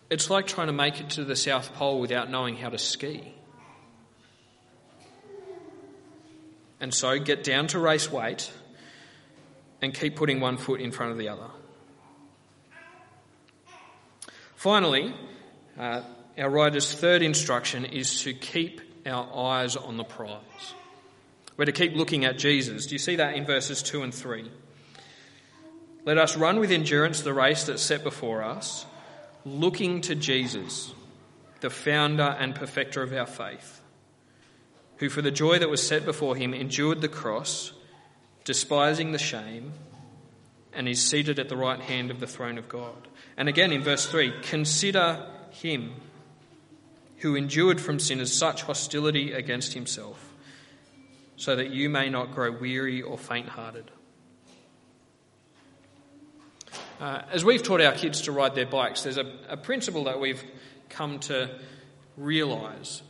it's 0.08 0.30
like 0.30 0.46
trying 0.46 0.68
to 0.68 0.72
make 0.72 0.98
it 1.00 1.10
to 1.10 1.24
the 1.24 1.36
South 1.36 1.74
Pole 1.74 2.00
without 2.00 2.30
knowing 2.30 2.56
how 2.56 2.70
to 2.70 2.78
ski. 2.78 3.34
And 6.80 6.94
so 6.94 7.18
get 7.18 7.42
down 7.42 7.66
to 7.68 7.78
race 7.78 8.10
weight 8.10 8.50
and 9.82 9.94
keep 9.94 10.16
putting 10.16 10.40
one 10.40 10.56
foot 10.56 10.80
in 10.80 10.92
front 10.92 11.12
of 11.12 11.18
the 11.18 11.28
other. 11.28 11.48
Finally, 14.56 15.14
uh, 15.78 16.02
our 16.36 16.50
rider's 16.50 16.92
third 16.92 17.22
instruction 17.22 17.84
is 17.84 18.22
to 18.22 18.32
keep 18.32 18.80
our 19.06 19.28
eyes 19.34 19.76
on 19.76 19.96
the 19.96 20.04
prize. 20.04 20.74
We're 21.56 21.64
to 21.64 21.72
keep 21.72 21.94
looking 21.94 22.24
at 22.24 22.38
Jesus. 22.38 22.86
Do 22.86 22.94
you 22.94 22.98
see 22.98 23.16
that 23.16 23.34
in 23.34 23.44
verses 23.44 23.82
2 23.82 24.02
and 24.02 24.14
3? 24.14 24.50
Let 26.04 26.18
us 26.18 26.36
run 26.36 26.60
with 26.60 26.70
endurance 26.70 27.22
the 27.22 27.34
race 27.34 27.64
that's 27.64 27.82
set 27.82 28.02
before 28.02 28.42
us 28.42 28.86
looking 29.44 30.00
to 30.02 30.14
Jesus, 30.14 30.92
the 31.60 31.70
founder 31.70 32.36
and 32.38 32.54
perfecter 32.54 33.02
of 33.02 33.12
our 33.12 33.26
faith, 33.26 33.80
who 34.98 35.08
for 35.08 35.22
the 35.22 35.30
joy 35.30 35.58
that 35.58 35.70
was 35.70 35.86
set 35.86 36.04
before 36.04 36.36
him 36.36 36.52
endured 36.52 37.00
the 37.00 37.08
cross, 37.08 37.72
despising 38.44 39.12
the 39.12 39.18
shame, 39.18 39.72
and 40.72 40.88
is 40.88 41.02
seated 41.02 41.38
at 41.38 41.48
the 41.48 41.56
right 41.56 41.80
hand 41.80 42.10
of 42.10 42.20
the 42.20 42.26
throne 42.26 42.58
of 42.58 42.68
God. 42.68 43.08
And 43.36 43.48
again 43.48 43.72
in 43.72 43.82
verse 43.82 44.06
3 44.06 44.32
consider 44.42 45.26
him 45.50 45.94
who 47.18 47.34
endured 47.34 47.80
from 47.80 47.98
sinners 47.98 48.32
such 48.32 48.62
hostility 48.62 49.32
against 49.32 49.72
himself, 49.72 50.34
so 51.36 51.56
that 51.56 51.70
you 51.70 51.88
may 51.88 52.08
not 52.08 52.32
grow 52.32 52.50
weary 52.50 53.02
or 53.02 53.18
faint 53.18 53.48
hearted. 53.48 53.90
Uh, 57.00 57.22
as 57.30 57.44
we've 57.44 57.62
taught 57.62 57.80
our 57.80 57.92
kids 57.92 58.22
to 58.22 58.32
ride 58.32 58.54
their 58.56 58.66
bikes, 58.66 59.02
there's 59.02 59.18
a, 59.18 59.32
a 59.48 59.56
principle 59.56 60.04
that 60.04 60.18
we've 60.18 60.42
come 60.88 61.20
to 61.20 61.48
realise. 62.16 63.02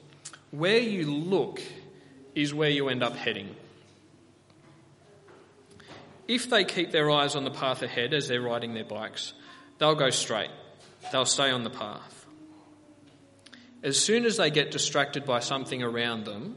Where 0.50 0.78
you 0.78 1.12
look 1.12 1.60
is 2.34 2.54
where 2.54 2.70
you 2.70 2.88
end 2.88 3.02
up 3.02 3.16
heading. 3.16 3.54
If 6.26 6.50
they 6.50 6.64
keep 6.64 6.90
their 6.90 7.10
eyes 7.10 7.34
on 7.36 7.44
the 7.44 7.50
path 7.50 7.82
ahead 7.82 8.12
as 8.12 8.28
they're 8.28 8.40
riding 8.40 8.74
their 8.74 8.84
bikes, 8.84 9.32
they'll 9.78 9.94
go 9.94 10.10
straight. 10.10 10.50
They'll 11.10 11.24
stay 11.24 11.50
on 11.50 11.64
the 11.64 11.70
path. 11.70 12.26
As 13.82 13.98
soon 13.98 14.24
as 14.24 14.36
they 14.36 14.50
get 14.50 14.70
distracted 14.70 15.24
by 15.24 15.40
something 15.40 15.82
around 15.82 16.24
them, 16.24 16.56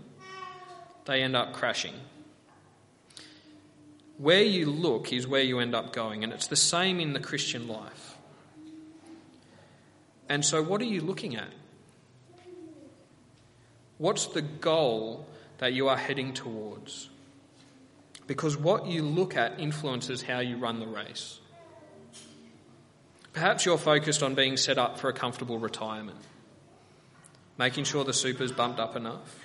they 1.06 1.21
end 1.21 1.36
up 1.36 1.54
crashing. 1.54 1.93
Where 4.17 4.43
you 4.43 4.67
look 4.67 5.13
is 5.13 5.27
where 5.27 5.41
you 5.41 5.60
end 5.60 5.73
up 5.73 5.93
going, 5.93 6.23
and 6.23 6.34
it's 6.34 6.47
the 6.47 6.56
same 6.56 6.99
in 6.99 7.13
the 7.13 7.19
Christian 7.19 7.67
life. 7.67 8.17
And 10.30 10.45
so, 10.45 10.62
what 10.62 10.82
are 10.82 10.86
you 10.86 11.01
looking 11.01 11.36
at? 11.36 11.49
What's 14.02 14.26
the 14.26 14.42
goal 14.42 15.28
that 15.60 15.74
you 15.74 15.88
are 15.90 15.98
heading 15.98 16.34
towards? 16.34 17.10
Because 18.26 18.58
what 18.58 18.88
you 18.88 19.04
look 19.04 19.36
at 19.38 19.60
influences 19.60 20.24
how 20.24 20.40
you 20.40 20.58
run 20.58 20.80
the 20.80 20.88
race. 20.88 21.40
Perhaps 23.34 23.66
you're 23.66 23.78
focused 23.78 24.24
on 24.24 24.34
being 24.34 24.58
set 24.58 24.78
up 24.80 25.00
for 25.00 25.10
a 25.10 25.14
comfortable 25.14 25.60
retirement, 25.60 26.20
making 27.58 27.84
sure 27.84 28.04
the 28.04 28.14
super's 28.14 28.52
bumped 28.52 28.80
up 28.80 28.96
enough 28.96 29.38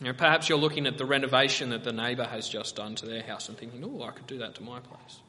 you 0.00 0.06
know, 0.06 0.14
perhaps 0.14 0.48
you're 0.48 0.58
looking 0.58 0.86
at 0.86 0.96
the 0.96 1.04
renovation 1.04 1.70
that 1.70 1.84
the 1.84 1.92
neighbour 1.92 2.24
has 2.24 2.48
just 2.48 2.74
done 2.76 2.94
to 2.96 3.06
their 3.06 3.22
house 3.22 3.50
and 3.50 3.58
thinking, 3.58 3.84
oh, 3.84 4.02
I 4.02 4.12
could 4.12 4.26
do 4.26 4.38
that 4.38 4.54
to 4.54 4.62
my 4.62 4.80
place. 4.80 5.20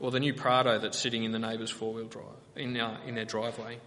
Or 0.00 0.10
the 0.10 0.18
new 0.18 0.34
Prado 0.34 0.78
that's 0.80 0.98
sitting 0.98 1.22
in 1.22 1.30
the 1.30 1.38
neighbour's 1.38 1.70
four 1.70 1.94
wheel 1.94 2.06
drive, 2.06 2.24
in, 2.56 2.76
uh, 2.78 2.98
in 3.06 3.14
their 3.14 3.24
driveway. 3.24 3.78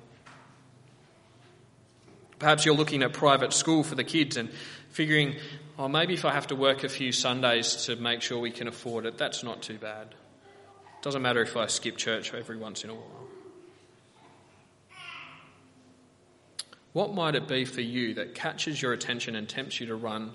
Perhaps 2.39 2.65
you're 2.65 2.75
looking 2.75 3.04
at 3.04 3.13
private 3.13 3.52
school 3.52 3.84
for 3.84 3.95
the 3.95 4.04
kids 4.04 4.38
and 4.38 4.49
figuring, 4.89 5.36
oh, 5.78 5.89
maybe 5.89 6.13
if 6.13 6.23
I 6.23 6.34
have 6.34 6.47
to 6.47 6.56
work 6.56 6.84
a 6.86 6.89
few 6.89 7.12
Sundays 7.12 7.86
to 7.86 7.97
make 7.97 8.21
sure 8.21 8.39
we 8.39 8.52
can 8.52 8.67
afford 8.67 9.06
it, 9.06 9.17
that's 9.17 9.43
not 9.43 9.62
too 9.62 9.78
bad. 9.78 10.15
Doesn't 11.02 11.21
matter 11.21 11.41
if 11.41 11.56
I 11.58 11.67
skip 11.67 11.97
church 11.97 12.34
every 12.34 12.58
once 12.58 12.84
in 12.84 12.89
a 12.89 12.95
while. 12.95 13.28
What 16.93 17.13
might 17.13 17.36
it 17.36 17.47
be 17.47 17.65
for 17.65 17.82
you 17.82 18.15
that 18.15 18.34
catches 18.34 18.82
your 18.82 18.93
attention 18.93 19.36
and 19.36 19.47
tempts 19.47 19.80
you 19.80 19.88
to 19.88 19.95
run 19.95 20.32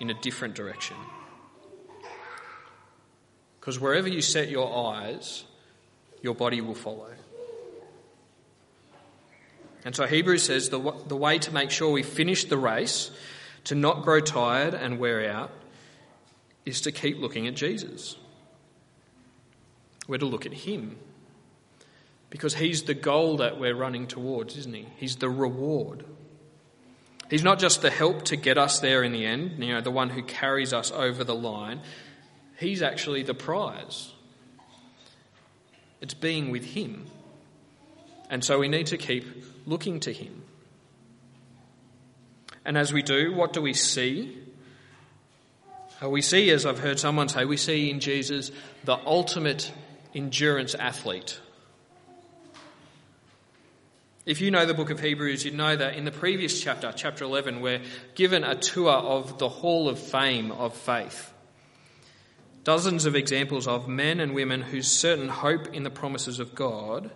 in 0.00 0.10
a 0.10 0.14
different 0.14 0.54
direction? 0.54 0.96
Because 3.60 3.78
wherever 3.78 4.08
you 4.08 4.22
set 4.22 4.48
your 4.48 4.92
eyes, 4.92 5.44
your 6.22 6.34
body 6.34 6.60
will 6.60 6.74
follow. 6.74 7.10
And 9.84 9.94
so 9.94 10.06
Hebrews 10.06 10.42
says 10.42 10.70
the, 10.70 10.94
the 11.06 11.16
way 11.16 11.38
to 11.38 11.52
make 11.52 11.70
sure 11.70 11.90
we 11.90 12.02
finish 12.02 12.44
the 12.44 12.56
race, 12.56 13.10
to 13.64 13.74
not 13.74 14.02
grow 14.02 14.20
tired 14.20 14.74
and 14.74 14.98
wear 14.98 15.30
out, 15.30 15.50
is 16.64 16.80
to 16.82 16.92
keep 16.92 17.18
looking 17.18 17.46
at 17.46 17.54
Jesus. 17.54 18.16
We're 20.08 20.18
to 20.18 20.26
look 20.26 20.46
at 20.46 20.52
Him 20.52 20.96
because 22.34 22.56
he's 22.56 22.82
the 22.82 22.94
goal 22.94 23.36
that 23.36 23.60
we're 23.60 23.76
running 23.76 24.08
towards, 24.08 24.56
isn't 24.56 24.74
he? 24.74 24.88
He's 24.96 25.14
the 25.14 25.30
reward. 25.30 26.04
He's 27.30 27.44
not 27.44 27.60
just 27.60 27.80
the 27.80 27.90
help 27.90 28.24
to 28.24 28.34
get 28.34 28.58
us 28.58 28.80
there 28.80 29.04
in 29.04 29.12
the 29.12 29.24
end, 29.24 29.62
you 29.62 29.72
know, 29.72 29.80
the 29.80 29.92
one 29.92 30.10
who 30.10 30.20
carries 30.20 30.72
us 30.72 30.90
over 30.90 31.22
the 31.22 31.34
line. 31.34 31.80
He's 32.58 32.82
actually 32.82 33.22
the 33.22 33.34
prize. 33.34 34.10
It's 36.00 36.14
being 36.14 36.50
with 36.50 36.64
him. 36.64 37.06
And 38.28 38.44
so 38.44 38.58
we 38.58 38.66
need 38.66 38.88
to 38.88 38.98
keep 38.98 39.24
looking 39.66 40.00
to 40.00 40.12
him. 40.12 40.42
And 42.64 42.78
as 42.78 42.92
we 42.92 43.02
do, 43.02 43.34
what 43.34 43.52
do 43.52 43.60
we 43.60 43.74
see? 43.74 44.38
We 46.02 46.22
see, 46.22 46.50
as 46.50 46.66
I've 46.66 46.78
heard 46.78 46.98
someone 46.98 47.28
say, 47.28 47.44
we 47.44 47.56
see 47.56 47.90
in 47.90 48.00
Jesus 48.00 48.50
the 48.84 48.98
ultimate 49.06 49.72
endurance 50.14 50.74
athlete. 50.74 51.38
If 54.26 54.40
you 54.40 54.50
know 54.50 54.64
the 54.64 54.74
book 54.74 54.88
of 54.88 55.00
Hebrews, 55.00 55.44
you'd 55.44 55.54
know 55.54 55.76
that 55.76 55.96
in 55.96 56.06
the 56.06 56.10
previous 56.10 56.60
chapter, 56.60 56.92
chapter 56.96 57.24
11, 57.24 57.60
we're 57.60 57.82
given 58.14 58.42
a 58.42 58.54
tour 58.54 58.92
of 58.92 59.38
the 59.38 59.50
Hall 59.50 59.88
of 59.88 59.98
Fame 59.98 60.50
of 60.50 60.74
faith. 60.74 61.30
Dozens 62.64 63.04
of 63.04 63.14
examples 63.14 63.68
of 63.68 63.86
men 63.86 64.20
and 64.20 64.34
women 64.34 64.62
whose 64.62 64.90
certain 64.90 65.28
hope 65.28 65.74
in 65.74 65.82
the 65.82 65.90
promises 65.90 66.40
of 66.40 66.54
God 66.54 67.10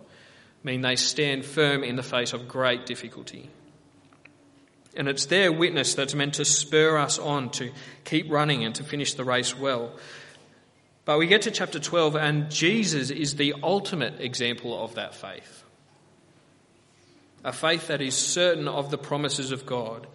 mean 0.62 0.80
they 0.80 0.96
stand 0.96 1.44
firm 1.44 1.84
in 1.84 1.96
the 1.96 2.02
face 2.02 2.32
of 2.32 2.48
great 2.48 2.86
difficulty. 2.86 3.50
And 4.96 5.08
it's 5.08 5.26
their 5.26 5.52
witness 5.52 5.94
that's 5.94 6.14
meant 6.14 6.34
to 6.34 6.44
spur 6.44 6.98
us 6.98 7.18
on 7.18 7.50
to 7.50 7.70
keep 8.04 8.30
running 8.30 8.64
and 8.64 8.74
to 8.74 8.84
finish 8.84 9.14
the 9.14 9.24
race 9.24 9.56
well. 9.56 9.92
But 11.04 11.18
we 11.18 11.26
get 11.26 11.42
to 11.42 11.50
chapter 11.50 11.78
12, 11.78 12.16
and 12.16 12.50
Jesus 12.50 13.10
is 13.10 13.36
the 13.36 13.54
ultimate 13.62 14.20
example 14.20 14.82
of 14.82 14.96
that 14.96 15.14
faith 15.14 15.58
a 17.44 17.52
faith 17.52 17.86
that 17.86 18.02
is 18.02 18.14
certain 18.16 18.68
of 18.68 18.90
the 18.90 18.98
promises 18.98 19.52
of 19.52 19.64
God, 19.64 20.06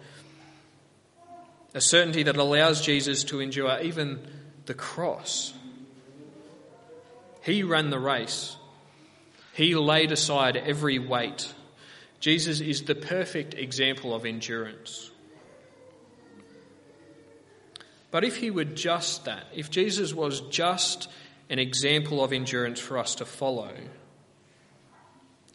a 1.72 1.80
certainty 1.80 2.22
that 2.22 2.36
allows 2.36 2.80
Jesus 2.80 3.24
to 3.24 3.40
endure 3.40 3.80
even 3.80 4.20
the 4.66 4.74
cross. 4.74 5.52
He 7.42 7.62
ran 7.62 7.90
the 7.90 7.98
race. 7.98 8.56
He 9.54 9.74
laid 9.76 10.10
aside 10.10 10.56
every 10.56 10.98
weight. 10.98 11.52
Jesus 12.18 12.60
is 12.60 12.82
the 12.82 12.94
perfect 12.94 13.54
example 13.54 14.14
of 14.14 14.26
endurance. 14.26 15.10
But 18.10 18.24
if 18.24 18.36
he 18.36 18.50
were 18.50 18.64
just 18.64 19.24
that, 19.26 19.46
if 19.54 19.70
Jesus 19.70 20.12
was 20.12 20.40
just 20.42 21.08
an 21.50 21.58
example 21.58 22.22
of 22.22 22.32
endurance 22.32 22.80
for 22.80 22.98
us 22.98 23.16
to 23.16 23.24
follow, 23.24 23.72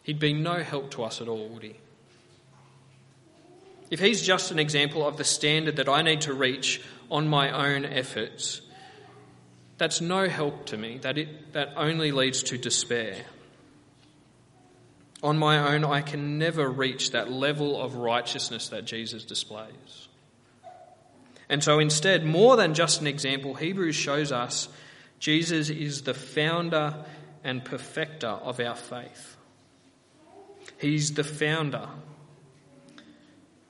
he'd 0.02 0.18
be 0.18 0.32
no 0.32 0.62
help 0.62 0.90
to 0.92 1.04
us 1.04 1.20
at 1.20 1.28
all, 1.28 1.48
would 1.48 1.62
he? 1.62 1.76
If 3.90 4.00
he's 4.00 4.22
just 4.22 4.50
an 4.50 4.58
example 4.58 5.06
of 5.06 5.16
the 5.16 5.24
standard 5.24 5.76
that 5.76 5.88
I 5.88 6.00
need 6.02 6.22
to 6.22 6.32
reach 6.32 6.80
on 7.10 7.28
my 7.28 7.50
own 7.50 7.84
efforts, 7.84 8.62
that's 9.76 10.00
no 10.00 10.28
help 10.28 10.66
to 10.66 10.78
me. 10.78 10.98
That, 10.98 11.18
it, 11.18 11.52
that 11.52 11.74
only 11.76 12.12
leads 12.12 12.42
to 12.44 12.56
despair. 12.56 13.16
On 15.22 15.38
my 15.38 15.74
own, 15.74 15.84
I 15.84 16.00
can 16.00 16.38
never 16.38 16.68
reach 16.68 17.10
that 17.10 17.30
level 17.30 17.80
of 17.80 17.96
righteousness 17.96 18.68
that 18.68 18.86
Jesus 18.86 19.24
displays. 19.24 20.08
And 21.48 21.62
so 21.62 21.78
instead, 21.78 22.24
more 22.24 22.56
than 22.56 22.74
just 22.74 23.00
an 23.00 23.06
example, 23.06 23.54
Hebrews 23.54 23.96
shows 23.96 24.32
us 24.32 24.68
Jesus 25.18 25.68
is 25.68 26.02
the 26.02 26.14
founder 26.14 27.04
and 27.44 27.64
perfecter 27.64 28.28
of 28.28 28.60
our 28.60 28.76
faith. 28.76 29.36
He's 30.78 31.12
the 31.14 31.24
founder, 31.24 31.88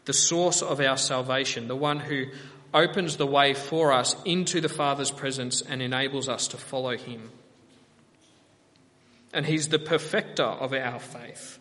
the 0.05 0.13
source 0.13 0.63
of 0.63 0.81
our 0.81 0.97
salvation, 0.97 1.67
the 1.67 1.77
one 1.77 1.99
who 1.99 2.27
opens 2.73 3.17
the 3.17 3.27
way 3.27 3.55
for 3.55 3.93
us 3.93 4.15
into 4.25 4.61
the 4.61 4.69
Father's 4.69 5.11
presence 5.11 5.61
and 5.61 5.83
enables 5.83 6.29
us 6.29 6.49
to 6.49 6.57
follow 6.57 6.97
him. 6.97 7.31
And 9.33 9.47
he's 9.47 9.69
the 9.69 9.79
perfecter 9.79 10.45
of 10.45 10.73
our 10.73 10.99
faith. 10.99 11.59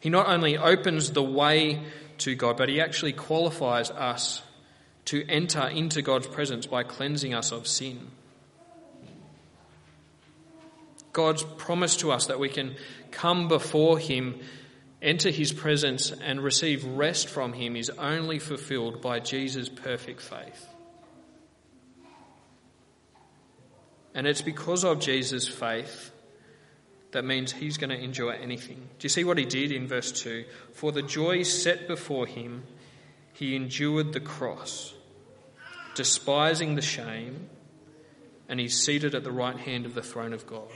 He 0.00 0.10
not 0.10 0.26
only 0.26 0.58
opens 0.58 1.12
the 1.12 1.22
way 1.22 1.80
to 2.18 2.34
God, 2.34 2.56
but 2.56 2.68
he 2.68 2.80
actually 2.80 3.12
qualifies 3.12 3.90
us 3.90 4.42
to 5.06 5.24
enter 5.28 5.66
into 5.68 6.02
God's 6.02 6.26
presence 6.26 6.66
by 6.66 6.82
cleansing 6.82 7.34
us 7.34 7.52
of 7.52 7.66
sin. 7.66 8.10
God's 11.12 11.42
promise 11.42 11.96
to 11.98 12.10
us 12.10 12.26
that 12.26 12.38
we 12.38 12.48
can 12.48 12.76
come 13.10 13.48
before 13.48 13.98
Him, 13.98 14.40
enter 15.02 15.30
His 15.30 15.52
presence, 15.52 16.10
and 16.10 16.42
receive 16.42 16.84
rest 16.84 17.28
from 17.28 17.52
Him 17.52 17.76
is 17.76 17.90
only 17.90 18.38
fulfilled 18.38 19.02
by 19.02 19.20
Jesus' 19.20 19.68
perfect 19.68 20.20
faith. 20.20 20.66
And 24.14 24.26
it's 24.26 24.42
because 24.42 24.84
of 24.84 25.00
Jesus' 25.00 25.48
faith 25.48 26.11
that 27.12 27.24
means 27.24 27.52
he's 27.52 27.76
going 27.78 27.90
to 27.90 27.98
endure 27.98 28.32
anything. 28.32 28.76
Do 28.98 29.04
you 29.04 29.08
see 29.08 29.24
what 29.24 29.38
he 29.38 29.44
did 29.44 29.70
in 29.70 29.86
verse 29.86 30.12
2? 30.12 30.44
For 30.72 30.92
the 30.92 31.02
joy 31.02 31.42
set 31.42 31.86
before 31.86 32.26
him, 32.26 32.64
he 33.34 33.54
endured 33.54 34.12
the 34.12 34.20
cross, 34.20 34.94
despising 35.94 36.74
the 36.74 36.82
shame, 36.82 37.48
and 38.48 38.58
he's 38.58 38.82
seated 38.82 39.14
at 39.14 39.24
the 39.24 39.32
right 39.32 39.56
hand 39.56 39.86
of 39.86 39.94
the 39.94 40.02
throne 40.02 40.32
of 40.32 40.46
God. 40.46 40.68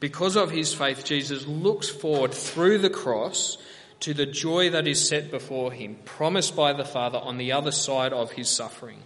Because 0.00 0.36
of 0.36 0.50
his 0.50 0.72
faith, 0.74 1.04
Jesus 1.04 1.46
looks 1.46 1.88
forward 1.88 2.32
through 2.32 2.78
the 2.78 2.90
cross 2.90 3.56
to 4.00 4.12
the 4.12 4.26
joy 4.26 4.70
that 4.70 4.86
is 4.86 5.08
set 5.08 5.30
before 5.30 5.72
him, 5.72 5.96
promised 6.04 6.54
by 6.54 6.72
the 6.72 6.84
Father 6.84 7.18
on 7.18 7.38
the 7.38 7.52
other 7.52 7.72
side 7.72 8.12
of 8.12 8.32
his 8.32 8.48
suffering. 8.48 8.98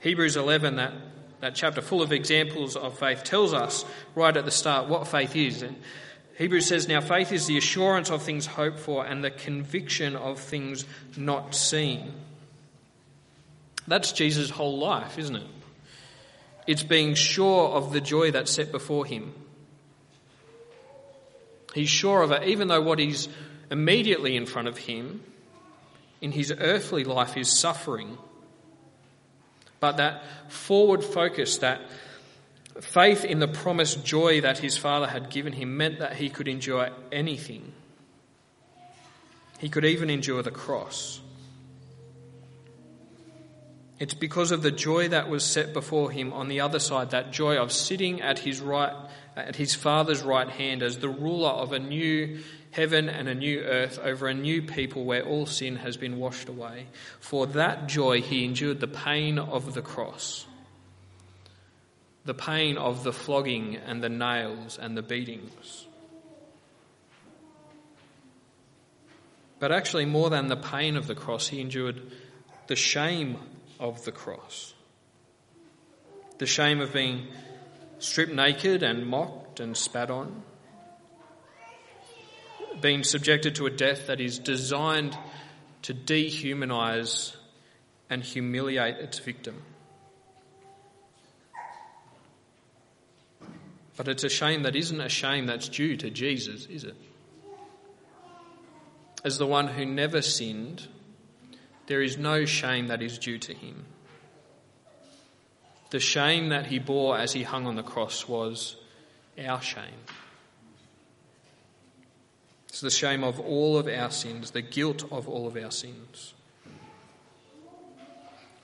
Hebrews 0.00 0.36
11, 0.36 0.76
that, 0.76 0.92
that 1.40 1.54
chapter 1.54 1.80
full 1.80 2.02
of 2.02 2.12
examples 2.12 2.76
of 2.76 2.98
faith, 2.98 3.24
tells 3.24 3.52
us 3.52 3.84
right 4.14 4.36
at 4.36 4.44
the 4.44 4.50
start 4.50 4.88
what 4.88 5.06
faith 5.06 5.36
is. 5.36 5.62
And 5.62 5.76
Hebrews 6.38 6.66
says, 6.66 6.88
Now 6.88 7.00
faith 7.00 7.32
is 7.32 7.46
the 7.46 7.58
assurance 7.58 8.10
of 8.10 8.22
things 8.22 8.46
hoped 8.46 8.78
for 8.78 9.04
and 9.04 9.22
the 9.22 9.30
conviction 9.30 10.16
of 10.16 10.38
things 10.38 10.84
not 11.16 11.54
seen. 11.54 12.12
That's 13.86 14.12
Jesus' 14.12 14.50
whole 14.50 14.78
life, 14.78 15.18
isn't 15.18 15.36
it? 15.36 15.46
It's 16.66 16.82
being 16.82 17.14
sure 17.14 17.68
of 17.68 17.92
the 17.92 18.00
joy 18.00 18.32
that's 18.32 18.50
set 18.50 18.72
before 18.72 19.04
him. 19.04 19.32
He's 21.74 21.88
sure 21.88 22.22
of 22.22 22.32
it, 22.32 22.44
even 22.44 22.68
though 22.68 22.80
what 22.80 22.98
is 22.98 23.28
immediately 23.70 24.36
in 24.36 24.46
front 24.46 24.66
of 24.66 24.78
him 24.78 25.22
in 26.20 26.32
his 26.32 26.52
earthly 26.58 27.04
life 27.04 27.36
is 27.36 27.50
suffering. 27.50 28.16
But 29.80 29.98
that 29.98 30.22
forward 30.48 31.04
focus, 31.04 31.58
that 31.58 31.80
faith 32.80 33.24
in 33.24 33.38
the 33.38 33.48
promised 33.48 34.04
joy 34.04 34.40
that 34.40 34.58
his 34.58 34.76
father 34.76 35.06
had 35.06 35.30
given 35.30 35.52
him, 35.52 35.76
meant 35.76 35.98
that 35.98 36.16
he 36.16 36.30
could 36.30 36.48
endure 36.48 36.90
anything. 37.12 37.72
He 39.58 39.68
could 39.68 39.84
even 39.84 40.10
endure 40.10 40.42
the 40.42 40.50
cross. 40.50 41.20
It's 43.98 44.14
because 44.14 44.50
of 44.50 44.62
the 44.62 44.70
joy 44.70 45.08
that 45.08 45.30
was 45.30 45.42
set 45.42 45.72
before 45.72 46.10
him 46.10 46.32
on 46.32 46.48
the 46.48 46.60
other 46.60 46.78
side, 46.78 47.10
that 47.10 47.32
joy 47.32 47.56
of 47.56 47.72
sitting 47.72 48.20
at 48.20 48.40
his 48.40 48.60
right, 48.60 48.92
at 49.36 49.56
his 49.56 49.74
father's 49.74 50.22
right 50.22 50.48
hand 50.48 50.82
as 50.82 50.98
the 50.98 51.08
ruler 51.08 51.50
of 51.50 51.72
a 51.72 51.78
new 51.78 52.40
heaven 52.70 53.08
and 53.08 53.28
a 53.28 53.34
new 53.34 53.60
earth 53.60 53.98
over 54.02 54.26
a 54.26 54.34
new 54.34 54.62
people 54.62 55.04
where 55.04 55.22
all 55.22 55.46
sin 55.46 55.76
has 55.76 55.96
been 55.96 56.18
washed 56.18 56.48
away. 56.48 56.86
For 57.20 57.46
that 57.48 57.86
joy 57.86 58.22
he 58.22 58.44
endured 58.44 58.80
the 58.80 58.88
pain 58.88 59.38
of 59.38 59.74
the 59.74 59.82
cross, 59.82 60.46
the 62.24 62.34
pain 62.34 62.76
of 62.78 63.04
the 63.04 63.12
flogging 63.12 63.76
and 63.76 64.02
the 64.02 64.08
nails 64.08 64.78
and 64.78 64.96
the 64.96 65.02
beatings. 65.02 65.86
But 69.58 69.72
actually, 69.72 70.04
more 70.04 70.28
than 70.28 70.48
the 70.48 70.56
pain 70.56 70.96
of 70.96 71.06
the 71.06 71.14
cross, 71.14 71.48
he 71.48 71.60
endured 71.60 72.02
the 72.66 72.76
shame 72.76 73.38
of 73.80 74.04
the 74.04 74.12
cross. 74.12 74.74
The 76.38 76.46
shame 76.46 76.80
of 76.80 76.92
being 76.92 77.28
stripped 78.06 78.32
naked 78.32 78.82
and 78.82 79.06
mocked 79.06 79.58
and 79.58 79.76
spat 79.76 80.10
on. 80.10 80.42
Being 82.80 83.02
subjected 83.02 83.56
to 83.56 83.66
a 83.66 83.70
death 83.70 84.06
that 84.06 84.20
is 84.20 84.38
designed 84.38 85.18
to 85.82 85.92
dehumanize 85.92 87.34
and 88.08 88.22
humiliate 88.22 88.96
its 88.96 89.18
victim. 89.18 89.60
But 93.96 94.08
it's 94.08 94.24
a 94.24 94.28
shame 94.28 94.62
that 94.62 94.76
isn't 94.76 95.00
a 95.00 95.08
shame 95.08 95.46
that's 95.46 95.68
due 95.68 95.96
to 95.96 96.10
Jesus, 96.10 96.66
is 96.66 96.84
it? 96.84 96.96
As 99.24 99.38
the 99.38 99.46
one 99.46 99.68
who 99.68 99.84
never 99.84 100.22
sinned 100.22 100.86
there 101.86 102.02
is 102.02 102.18
no 102.18 102.44
shame 102.44 102.88
that 102.88 103.02
is 103.02 103.18
due 103.18 103.38
to 103.38 103.54
him. 103.54 103.84
The 105.90 106.00
shame 106.00 106.48
that 106.48 106.66
he 106.66 106.78
bore 106.78 107.16
as 107.16 107.32
he 107.32 107.44
hung 107.44 107.66
on 107.66 107.76
the 107.76 107.82
cross 107.82 108.28
was 108.28 108.76
our 109.46 109.60
shame. 109.60 110.04
It's 112.68 112.80
the 112.80 112.90
shame 112.90 113.24
of 113.24 113.40
all 113.40 113.78
of 113.78 113.88
our 113.88 114.10
sins, 114.10 114.50
the 114.50 114.62
guilt 114.62 115.04
of 115.10 115.28
all 115.28 115.46
of 115.46 115.56
our 115.56 115.70
sins. 115.70 116.34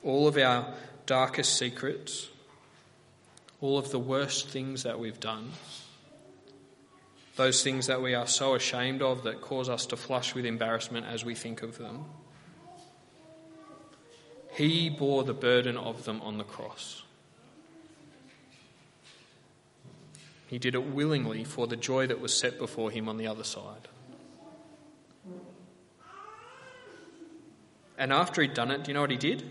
All 0.03 0.27
of 0.27 0.37
our 0.37 0.75
darkest 1.07 1.57
secrets, 1.57 2.29
all 3.61 3.79
of 3.79 3.91
the 3.91 3.99
worst 3.99 4.49
things 4.49 4.83
that 4.83 4.99
we've 4.99 5.21
done, 5.21 5.53
those 7.37 7.63
things 7.63 7.87
that 7.87 8.03
we 8.03 8.15
are 8.15 8.27
so 8.27 8.55
ashamed 8.55 9.01
of 9.01 9.23
that 9.23 9.41
cause 9.41 9.69
us 9.69 9.87
to 9.87 9.97
flush 9.97 10.35
with 10.35 10.45
embarrassment 10.45 11.07
as 11.07 11.25
we 11.25 11.35
think 11.35 11.63
of 11.63 11.79
them. 11.79 12.05
He 14.55 14.91
bore 14.91 15.25
the 15.25 15.33
burden 15.33 15.79
of 15.79 16.05
them 16.05 16.21
on 16.21 16.37
the 16.37 16.45
cross. 16.45 17.02
He 20.53 20.59
did 20.59 20.75
it 20.75 20.85
willingly 20.85 21.45
for 21.45 21.67
the 21.67 21.77
joy 21.77 22.07
that 22.09 22.21
was 22.21 22.39
set 22.39 22.59
before 22.59 22.91
him 22.91 23.09
on 23.09 23.17
the 23.17 23.27
other 23.27 23.43
side. 23.43 23.89
And 27.97 28.13
after 28.13 28.43
he'd 28.43 28.53
done 28.53 28.71
it, 28.71 28.85
do 28.85 28.91
you 28.91 28.95
know 28.95 29.01
what 29.01 29.11
he 29.11 29.17
did? 29.17 29.51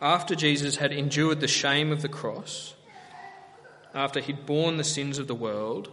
After 0.00 0.34
Jesus 0.34 0.76
had 0.76 0.92
endured 0.92 1.40
the 1.40 1.46
shame 1.46 1.92
of 1.92 2.00
the 2.00 2.08
cross, 2.08 2.72
after 3.94 4.18
he'd 4.18 4.46
borne 4.46 4.78
the 4.78 4.82
sins 4.82 5.18
of 5.18 5.26
the 5.26 5.34
world, 5.34 5.90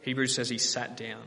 Hebrews 0.00 0.34
says 0.34 0.48
he 0.48 0.56
sat 0.56 0.96
down. 0.96 1.20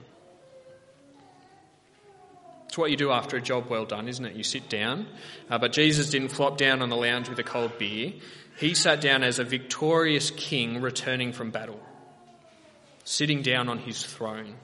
It's 2.72 2.78
what 2.78 2.90
you 2.90 2.96
do 2.96 3.12
after 3.12 3.36
a 3.36 3.42
job 3.42 3.68
well 3.68 3.84
done, 3.84 4.08
isn't 4.08 4.24
it? 4.24 4.34
You 4.34 4.44
sit 4.44 4.70
down. 4.70 5.06
Uh, 5.50 5.58
but 5.58 5.74
Jesus 5.74 6.10
didn't 6.10 6.30
flop 6.30 6.58
down 6.58 6.82
on 6.82 6.88
the 6.88 6.96
lounge 6.96 7.28
with 7.28 7.38
a 7.38 7.44
cold 7.44 7.78
beer. 7.78 8.14
He 8.56 8.76
sat 8.76 9.02
down 9.02 9.24
as 9.24 9.40
a 9.40 9.44
victorious 9.44 10.32
king 10.32 10.80
returning 10.80 11.34
from 11.34 11.52
battle, 11.52 11.82
sitting 13.04 13.42
down 13.42 13.68
on 13.68 13.80
his 13.80 14.06
throne. 14.06 14.56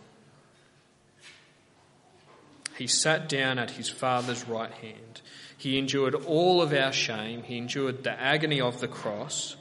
he 2.77 2.87
sat 2.87 3.27
down 3.27 3.59
at 3.59 3.71
his 3.71 3.89
Father's 3.89 4.47
right 4.47 4.71
hand. 4.71 5.21
He 5.57 5.77
endured 5.77 6.15
all 6.15 6.61
of 6.61 6.71
our 6.71 6.93
shame. 6.93 7.43
He 7.43 7.57
endured 7.57 8.05
the 8.05 8.17
agony 8.17 8.61
of 8.61 8.79
the 8.79 8.87
cross 8.87 9.57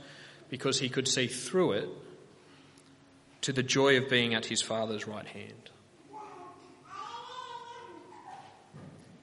because 0.50 0.78
he 0.78 0.88
could 0.88 1.08
see 1.08 1.26
through 1.26 1.72
it 1.72 1.88
to 3.40 3.52
the 3.52 3.64
joy 3.64 3.96
of 3.96 4.08
being 4.08 4.34
at 4.34 4.46
his 4.46 4.62
Father's 4.62 5.08
right 5.08 5.26
hand. 5.26 5.70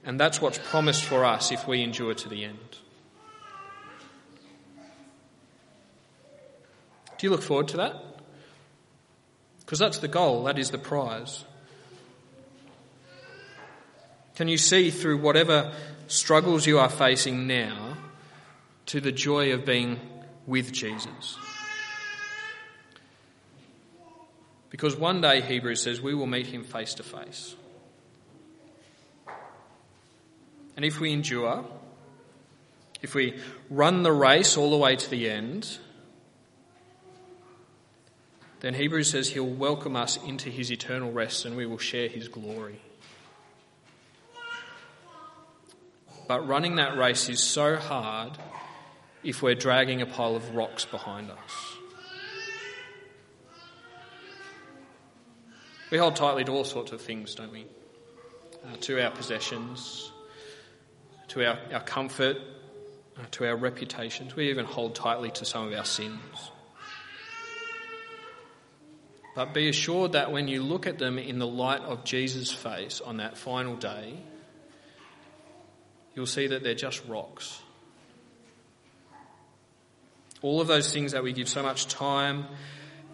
And 0.05 0.19
that's 0.19 0.41
what's 0.41 0.57
promised 0.57 1.05
for 1.05 1.23
us 1.23 1.51
if 1.51 1.67
we 1.67 1.81
endure 1.81 2.13
to 2.13 2.29
the 2.29 2.43
end. 2.43 2.77
Do 7.17 7.27
you 7.27 7.31
look 7.31 7.41
forward 7.41 7.69
to 7.69 7.77
that? 7.77 7.95
Because 9.61 9.79
that's 9.79 9.99
the 9.99 10.09
goal, 10.09 10.43
that 10.43 10.59
is 10.59 10.71
the 10.71 10.77
prize. 10.77 11.45
Can 14.35 14.47
you 14.47 14.57
see 14.57 14.89
through 14.89 15.19
whatever 15.19 15.71
struggles 16.07 16.67
you 16.67 16.79
are 16.79 16.89
facing 16.89 17.47
now 17.47 17.97
to 18.87 18.99
the 18.99 19.11
joy 19.11 19.53
of 19.53 19.63
being 19.63 19.99
with 20.45 20.73
Jesus? 20.73 21.37
Because 24.69 24.97
one 24.97 25.21
day, 25.21 25.39
Hebrews 25.39 25.81
says, 25.81 26.01
we 26.01 26.15
will 26.15 26.25
meet 26.25 26.47
him 26.47 26.63
face 26.63 26.95
to 26.95 27.03
face. 27.03 27.55
And 30.75 30.85
if 30.85 30.99
we 30.99 31.11
endure, 31.11 31.65
if 33.01 33.13
we 33.13 33.39
run 33.69 34.03
the 34.03 34.11
race 34.11 34.57
all 34.57 34.71
the 34.71 34.77
way 34.77 34.95
to 34.95 35.09
the 35.09 35.29
end, 35.29 35.77
then 38.61 38.73
Hebrews 38.73 39.09
says 39.09 39.29
he'll 39.29 39.45
welcome 39.45 39.97
us 39.97 40.17
into 40.25 40.49
his 40.49 40.71
eternal 40.71 41.11
rest 41.11 41.43
and 41.43 41.57
we 41.57 41.65
will 41.65 41.77
share 41.77 42.07
his 42.07 42.29
glory. 42.29 42.79
But 46.29 46.47
running 46.47 46.77
that 46.77 46.97
race 46.97 47.27
is 47.27 47.43
so 47.43 47.75
hard 47.75 48.31
if 49.21 49.41
we're 49.41 49.55
dragging 49.55 50.01
a 50.01 50.05
pile 50.05 50.37
of 50.37 50.55
rocks 50.55 50.85
behind 50.85 51.29
us. 51.29 51.77
We 55.91 55.97
hold 55.97 56.15
tightly 56.15 56.45
to 56.45 56.51
all 56.53 56.63
sorts 56.63 56.93
of 56.93 57.01
things, 57.01 57.35
don't 57.35 57.51
we? 57.51 57.65
Uh, 58.65 58.77
to 58.79 59.03
our 59.03 59.11
possessions, 59.11 60.12
to 61.29 61.45
our, 61.45 61.57
our 61.73 61.81
comfort, 61.81 62.37
uh, 63.17 63.21
to 63.31 63.47
our 63.47 63.55
reputations. 63.55 64.35
We 64.35 64.49
even 64.49 64.65
hold 64.65 64.95
tightly 64.95 65.31
to 65.31 65.45
some 65.45 65.67
of 65.67 65.73
our 65.73 65.85
sins. 65.85 66.51
But 69.35 69.53
be 69.53 69.67
assured 69.67 70.11
that 70.11 70.31
when 70.31 70.47
you 70.47 70.61
look 70.61 70.85
at 70.85 70.99
them 70.99 71.17
in 71.17 71.39
the 71.39 71.47
light 71.47 71.81
of 71.81 72.03
Jesus' 72.03 72.51
face 72.51 73.01
on 73.01 73.17
that 73.17 73.37
final 73.37 73.75
day, 73.75 74.19
you'll 76.15 76.27
see 76.27 76.47
that 76.47 76.63
they're 76.63 76.75
just 76.75 77.03
rocks. 77.07 77.59
All 80.43 80.61
of 80.61 80.67
those 80.67 80.93
things 80.93 81.13
that 81.13 81.23
we 81.23 81.33
give 81.33 81.49
so 81.49 81.63
much 81.63 81.87
time 81.87 82.45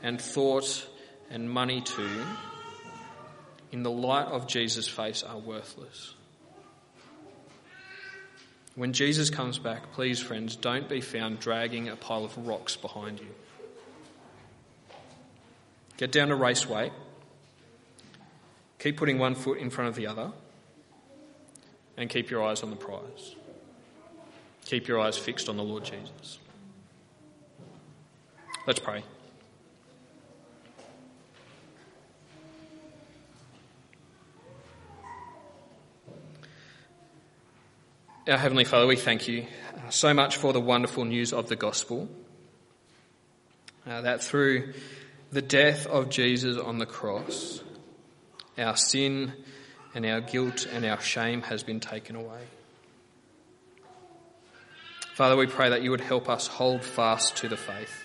and 0.01 0.19
thought 0.19 0.87
and 1.29 1.49
money 1.49 1.81
to, 1.81 2.25
in 3.71 3.83
the 3.83 3.91
light 3.91 4.25
of 4.25 4.47
Jesus' 4.47 4.87
face, 4.87 5.23
are 5.23 5.37
worthless. 5.37 6.15
When 8.79 8.93
Jesus 8.93 9.29
comes 9.29 9.59
back, 9.59 9.91
please, 9.91 10.21
friends, 10.21 10.55
don't 10.55 10.87
be 10.87 11.01
found 11.01 11.41
dragging 11.41 11.89
a 11.89 11.97
pile 11.97 12.23
of 12.23 12.47
rocks 12.47 12.77
behind 12.77 13.19
you. 13.19 13.27
Get 15.97 16.13
down 16.13 16.29
to 16.29 16.35
raceway. 16.35 16.93
Keep 18.79 18.95
putting 18.95 19.19
one 19.19 19.35
foot 19.35 19.57
in 19.57 19.69
front 19.69 19.89
of 19.89 19.95
the 19.95 20.07
other. 20.07 20.31
And 21.97 22.09
keep 22.09 22.29
your 22.29 22.41
eyes 22.41 22.63
on 22.63 22.69
the 22.69 22.77
prize. 22.77 23.35
Keep 24.63 24.87
your 24.87 25.01
eyes 25.01 25.17
fixed 25.17 25.49
on 25.49 25.57
the 25.57 25.63
Lord 25.63 25.83
Jesus. 25.83 26.39
Let's 28.65 28.79
pray. 28.79 29.03
Our 38.29 38.37
Heavenly 38.37 38.63
Father, 38.63 38.85
we 38.85 38.95
thank 38.95 39.27
you 39.27 39.47
uh, 39.75 39.89
so 39.89 40.13
much 40.13 40.37
for 40.37 40.53
the 40.53 40.61
wonderful 40.61 41.03
news 41.03 41.33
of 41.33 41.49
the 41.49 41.55
gospel. 41.55 42.07
Uh, 43.87 44.01
that 44.01 44.23
through 44.23 44.73
the 45.31 45.41
death 45.41 45.87
of 45.87 46.09
Jesus 46.09 46.55
on 46.55 46.77
the 46.77 46.85
cross, 46.85 47.63
our 48.55 48.77
sin 48.77 49.33
and 49.95 50.05
our 50.05 50.21
guilt 50.21 50.67
and 50.71 50.85
our 50.85 51.01
shame 51.01 51.41
has 51.41 51.63
been 51.63 51.79
taken 51.79 52.15
away. 52.15 52.41
Father, 55.15 55.35
we 55.35 55.47
pray 55.47 55.69
that 55.69 55.81
you 55.81 55.89
would 55.89 55.99
help 55.99 56.29
us 56.29 56.45
hold 56.45 56.83
fast 56.83 57.37
to 57.37 57.49
the 57.49 57.57
faith. 57.57 58.03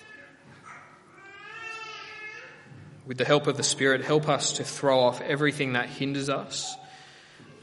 With 3.05 3.19
the 3.19 3.25
help 3.25 3.45
of 3.45 3.57
the 3.57 3.63
Spirit, 3.63 4.03
help 4.03 4.27
us 4.27 4.53
to 4.53 4.63
throw 4.63 5.01
off 5.01 5.21
everything 5.21 5.73
that 5.73 5.87
hinders 5.87 6.29
us 6.29 6.75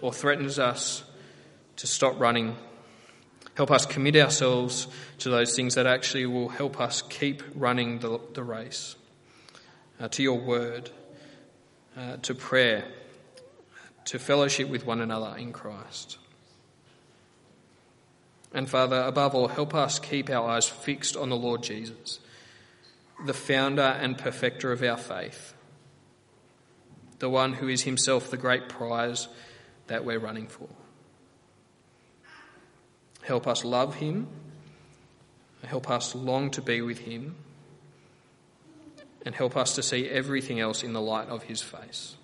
or 0.01 0.13
threatens 0.13 0.61
us 0.61 1.03
to 1.83 1.89
stop 1.89 2.21
running. 2.21 2.55
Help 3.55 3.73
us 3.73 3.87
commit 3.87 4.15
ourselves 4.15 4.87
to 5.19 5.31
those 5.31 5.57
things 5.57 5.75
that 5.75 5.85
actually 5.85 6.27
will 6.27 6.49
help 6.49 6.79
us 6.79 7.03
keep 7.03 7.43
running 7.57 7.99
the, 7.99 8.21
the 8.35 8.45
race, 8.45 8.95
uh, 9.99 10.07
to 10.07 10.23
your 10.23 10.39
word, 10.39 10.91
uh, 11.97 12.19
to 12.19 12.37
prayer, 12.37 12.85
to 14.05 14.21
fellowship 14.21 14.69
with 14.69 14.87
one 14.87 15.01
another 15.01 15.37
in 15.37 15.53
Christ. 15.53 16.19
And 18.55 18.71
Father, 18.71 19.01
above 19.01 19.35
all, 19.35 19.49
help 19.49 19.75
us 19.75 19.99
keep 19.99 20.31
our 20.31 20.51
eyes 20.51 20.69
fixed 20.69 21.17
on 21.17 21.31
the 21.31 21.37
Lord 21.37 21.65
Jesus, 21.65 22.21
the 23.27 23.35
founder 23.35 23.83
and 23.83 24.17
perfecter 24.17 24.71
of 24.71 24.85
our 24.85 24.97
faith, 24.97 25.53
the 27.19 27.29
one 27.29 27.55
who 27.55 27.67
is 27.67 27.83
himself 27.83 28.31
the 28.31 28.37
great 28.37 28.69
prize 28.69 29.27
that 29.89 30.05
we're 30.05 30.21
running 30.21 30.47
for. 30.47 30.69
Help 33.23 33.47
us 33.47 33.65
love 33.65 33.97
him. 33.97 34.29
Help 35.65 35.89
us 35.89 36.15
long 36.15 36.51
to 36.51 36.61
be 36.61 36.83
with 36.83 36.99
him. 36.99 37.37
And 39.25 39.35
help 39.35 39.57
us 39.57 39.77
to 39.77 39.83
see 39.83 40.09
everything 40.09 40.59
else 40.61 40.83
in 40.83 40.93
the 40.93 41.01
light 41.01 41.29
of 41.29 41.45
his 41.45 41.63
face. 41.63 42.17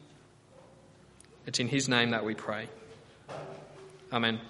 It's 1.47 1.61
in 1.61 1.69
his 1.69 1.89
name 1.89 2.11
that 2.11 2.25
we 2.25 2.35
pray. 2.35 2.69
Amen. 4.13 4.41